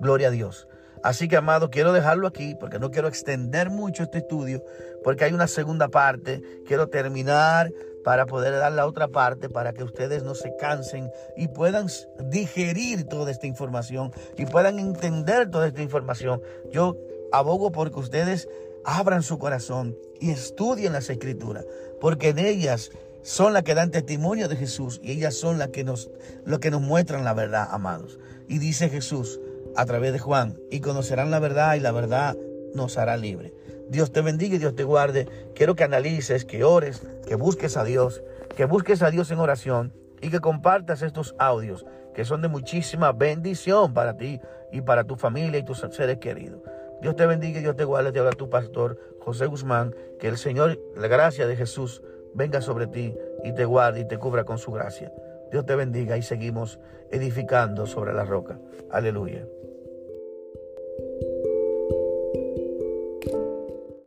Gloria 0.00 0.28
a 0.28 0.30
Dios. 0.30 0.68
Así 1.02 1.28
que, 1.28 1.36
amado, 1.36 1.70
quiero 1.70 1.92
dejarlo 1.92 2.26
aquí 2.26 2.54
porque 2.58 2.78
no 2.78 2.90
quiero 2.90 3.08
extender 3.08 3.70
mucho 3.70 4.02
este 4.02 4.18
estudio, 4.18 4.64
porque 5.04 5.24
hay 5.24 5.32
una 5.32 5.46
segunda 5.46 5.88
parte. 5.88 6.42
Quiero 6.66 6.88
terminar 6.88 7.70
para 8.04 8.26
poder 8.26 8.54
dar 8.54 8.72
la 8.72 8.86
otra 8.86 9.08
parte, 9.08 9.48
para 9.48 9.72
que 9.72 9.84
ustedes 9.84 10.22
no 10.22 10.34
se 10.34 10.54
cansen 10.56 11.10
y 11.36 11.48
puedan 11.48 11.86
digerir 12.30 13.04
toda 13.04 13.30
esta 13.30 13.46
información 13.46 14.12
y 14.36 14.46
puedan 14.46 14.78
entender 14.78 15.50
toda 15.50 15.68
esta 15.68 15.82
información. 15.82 16.40
Yo 16.70 16.96
abogo 17.32 17.70
porque 17.70 18.00
ustedes 18.00 18.48
abran 18.84 19.22
su 19.22 19.38
corazón 19.38 19.96
y 20.20 20.30
estudien 20.30 20.94
las 20.94 21.10
escrituras, 21.10 21.66
porque 22.00 22.30
en 22.30 22.38
ellas 22.38 22.90
son 23.22 23.52
las 23.52 23.62
que 23.62 23.74
dan 23.74 23.90
testimonio 23.90 24.48
de 24.48 24.56
Jesús 24.56 25.00
y 25.02 25.12
ellas 25.12 25.34
son 25.34 25.58
las 25.58 25.68
que 25.68 25.84
nos, 25.84 26.10
que 26.60 26.70
nos 26.70 26.80
muestran 26.80 27.24
la 27.24 27.34
verdad, 27.34 27.68
amados. 27.70 28.18
Y 28.48 28.58
dice 28.58 28.88
Jesús, 28.88 29.40
a 29.76 29.84
través 29.84 30.12
de 30.12 30.18
Juan 30.18 30.58
y 30.70 30.80
conocerán 30.80 31.30
la 31.30 31.38
verdad 31.38 31.74
y 31.74 31.80
la 31.80 31.92
verdad 31.92 32.36
nos 32.74 32.98
hará 32.98 33.16
libre. 33.16 33.52
Dios 33.88 34.12
te 34.12 34.20
bendiga 34.20 34.56
y 34.56 34.58
Dios 34.58 34.74
te 34.74 34.84
guarde. 34.84 35.26
Quiero 35.54 35.74
que 35.74 35.84
analices, 35.84 36.44
que 36.44 36.64
ores, 36.64 37.02
que 37.26 37.34
busques 37.36 37.76
a 37.76 37.84
Dios, 37.84 38.22
que 38.56 38.64
busques 38.64 39.02
a 39.02 39.10
Dios 39.10 39.30
en 39.30 39.38
oración 39.38 39.92
y 40.20 40.30
que 40.30 40.40
compartas 40.40 41.02
estos 41.02 41.34
audios 41.38 41.86
que 42.18 42.24
son 42.24 42.42
de 42.42 42.48
muchísima 42.48 43.12
bendición 43.12 43.94
para 43.94 44.16
ti 44.16 44.40
y 44.72 44.80
para 44.80 45.04
tu 45.04 45.14
familia 45.14 45.60
y 45.60 45.62
tus 45.62 45.86
seres 45.92 46.18
queridos. 46.18 46.60
Dios 47.00 47.14
te 47.14 47.26
bendiga 47.26 47.60
y 47.60 47.62
Dios 47.62 47.76
te 47.76 47.84
guarde. 47.84 48.10
Te 48.10 48.18
habla 48.18 48.32
tu 48.32 48.50
pastor 48.50 48.98
José 49.20 49.46
Guzmán. 49.46 49.94
Que 50.18 50.26
el 50.26 50.36
Señor, 50.36 50.80
la 50.96 51.06
gracia 51.06 51.46
de 51.46 51.54
Jesús, 51.54 52.02
venga 52.38 52.60
sobre 52.62 52.86
ti 52.86 53.14
y 53.44 53.52
te 53.52 53.64
guarde 53.64 54.00
y 54.00 54.04
te 54.06 54.16
cubra 54.16 54.44
con 54.44 54.58
su 54.58 54.70
gracia. 54.70 55.12
Dios 55.50 55.66
te 55.66 55.74
bendiga 55.74 56.16
y 56.16 56.22
seguimos 56.22 56.78
edificando 57.10 57.84
sobre 57.84 58.14
la 58.14 58.24
roca. 58.24 58.58
Aleluya. 58.90 59.44